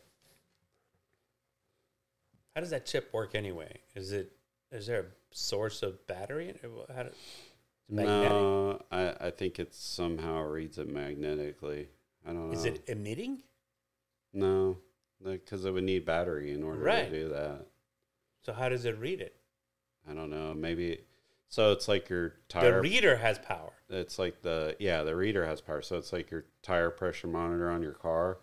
How 2.55 2.61
does 2.61 2.71
that 2.71 2.85
chip 2.85 3.13
work 3.13 3.35
anyway? 3.35 3.79
Is 3.95 4.11
it? 4.11 4.33
Is 4.71 4.87
there 4.87 4.99
a 5.01 5.05
source 5.35 5.83
of 5.83 6.05
battery? 6.07 6.49
in 6.49 6.55
it? 6.55 6.61
How 6.95 7.03
do? 7.03 7.09
No, 7.89 8.81
I, 8.91 9.13
I 9.19 9.31
think 9.31 9.59
it 9.59 9.73
somehow 9.73 10.41
reads 10.43 10.77
it 10.77 10.87
magnetically. 10.89 11.89
I 12.25 12.31
don't 12.31 12.47
know. 12.47 12.53
Is 12.53 12.63
it 12.65 12.83
emitting? 12.87 13.43
No, 14.33 14.77
because 15.23 15.65
it 15.65 15.71
would 15.73 15.83
need 15.83 16.05
battery 16.05 16.51
in 16.53 16.63
order 16.63 16.79
Right. 16.79 17.09
to 17.09 17.23
do 17.23 17.29
that. 17.29 17.65
So 18.43 18.53
how 18.53 18.69
does 18.69 18.85
it 18.85 18.97
read 18.97 19.19
it? 19.19 19.35
I 20.09 20.13
don't 20.13 20.29
know. 20.29 20.53
Maybe 20.53 21.01
so. 21.49 21.73
It's 21.73 21.87
like 21.87 22.09
your 22.09 22.35
tire. 22.47 22.75
The 22.75 22.81
reader 22.81 23.17
has 23.17 23.39
power. 23.39 23.73
it's 23.89 24.17
like 24.17 24.41
the 24.41 24.75
yeah, 24.79 25.03
the 25.03 25.15
reader 25.15 25.45
has 25.45 25.61
power. 25.61 25.81
So 25.81 25.97
it's 25.97 26.11
like 26.13 26.31
your 26.31 26.45
tire 26.63 26.89
pressure 26.89 27.27
monitor 27.27 27.69
on 27.69 27.83
your 27.83 27.91
car. 27.93 28.39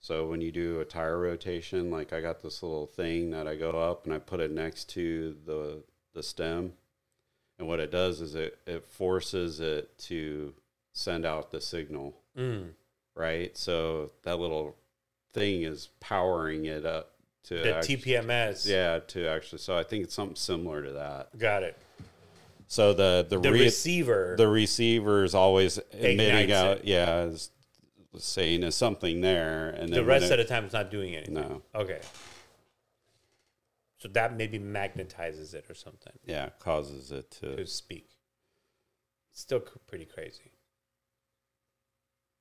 So 0.00 0.26
when 0.28 0.40
you 0.40 0.52
do 0.52 0.80
a 0.80 0.84
tire 0.84 1.18
rotation, 1.18 1.90
like 1.90 2.12
I 2.12 2.20
got 2.20 2.42
this 2.42 2.62
little 2.62 2.86
thing 2.86 3.30
that 3.30 3.48
I 3.48 3.56
go 3.56 3.70
up 3.70 4.04
and 4.04 4.14
I 4.14 4.18
put 4.18 4.40
it 4.40 4.50
next 4.50 4.88
to 4.90 5.36
the 5.44 5.82
the 6.14 6.22
stem, 6.22 6.72
and 7.58 7.66
what 7.68 7.80
it 7.80 7.90
does 7.90 8.20
is 8.20 8.34
it 8.34 8.58
it 8.66 8.86
forces 8.86 9.60
it 9.60 9.96
to 10.00 10.54
send 10.92 11.26
out 11.26 11.50
the 11.50 11.60
signal, 11.60 12.14
Mm. 12.38 12.70
right? 13.14 13.56
So 13.56 14.12
that 14.22 14.38
little 14.38 14.76
thing 15.32 15.62
is 15.62 15.88
powering 16.00 16.64
it 16.66 16.86
up 16.86 17.12
to 17.44 17.54
The 17.56 17.76
act- 17.76 17.86
TPMS. 17.86 18.66
yeah, 18.66 19.00
to 19.08 19.26
actually. 19.26 19.58
So 19.58 19.76
I 19.76 19.82
think 19.82 20.04
it's 20.04 20.14
something 20.14 20.36
similar 20.36 20.82
to 20.84 20.92
that. 20.92 21.36
Got 21.38 21.64
it. 21.64 21.76
So 22.68 22.94
the 22.94 23.26
the, 23.28 23.38
The 23.40 23.50
re- 23.52 23.60
receiver. 23.64 24.34
the 24.38 24.48
receiver 24.48 25.22
is 25.24 25.34
always 25.34 25.78
emitting 25.92 26.52
out. 26.52 26.78
it. 26.78 26.84
Yeah, 26.84 27.24
is 27.24 27.50
saying 28.24 28.60
there's 28.62 28.74
something 28.74 29.20
there, 29.20 29.68
and 29.70 29.88
then 29.92 29.98
the 30.00 30.04
rest 30.04 30.30
when 30.30 30.32
of 30.32 30.38
the 30.38 30.44
time 30.44 30.64
it's 30.64 30.72
not 30.74 30.90
doing 30.90 31.14
anything. 31.14 31.34
no, 31.34 31.62
Okay. 31.74 32.00
So 33.98 34.08
that 34.08 34.36
maybe 34.36 34.58
magnetizes 34.58 35.54
it 35.54 35.64
or 35.70 35.74
something 35.74 36.12
yeah, 36.26 36.50
causes 36.58 37.10
it 37.12 37.30
to. 37.40 37.56
to 37.56 37.66
speak. 37.66 38.10
Still 39.32 39.60
c- 39.60 39.80
pretty 39.86 40.04
crazy. 40.04 40.52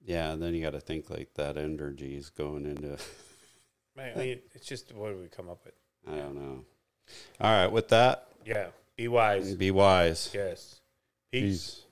Yeah, 0.04 0.32
and 0.34 0.42
then 0.42 0.54
you 0.54 0.62
got 0.62 0.72
to 0.72 0.82
think 0.82 1.10
like 1.10 1.34
that 1.36 1.58
energy 1.58 2.16
is 2.16 2.30
going 2.30 2.66
into. 2.66 2.98
I 3.98 4.14
mean, 4.18 4.40
it's 4.54 4.68
just 4.68 4.94
what 4.94 5.12
do 5.12 5.18
we 5.18 5.28
come 5.30 5.50
up 5.50 5.62
with? 5.66 5.74
I 6.08 6.18
don't 6.18 6.36
know. 6.36 6.66
All 7.40 7.52
right, 7.52 7.72
with 7.72 7.88
that, 7.90 8.28
Yeah. 8.46 8.68
Be 8.98 9.08
wise. 9.08 9.56
be 9.56 9.72
wise. 9.72 10.32
Yes. 10.34 10.82
Peace. 11.32 11.42
Peace. 11.42 11.85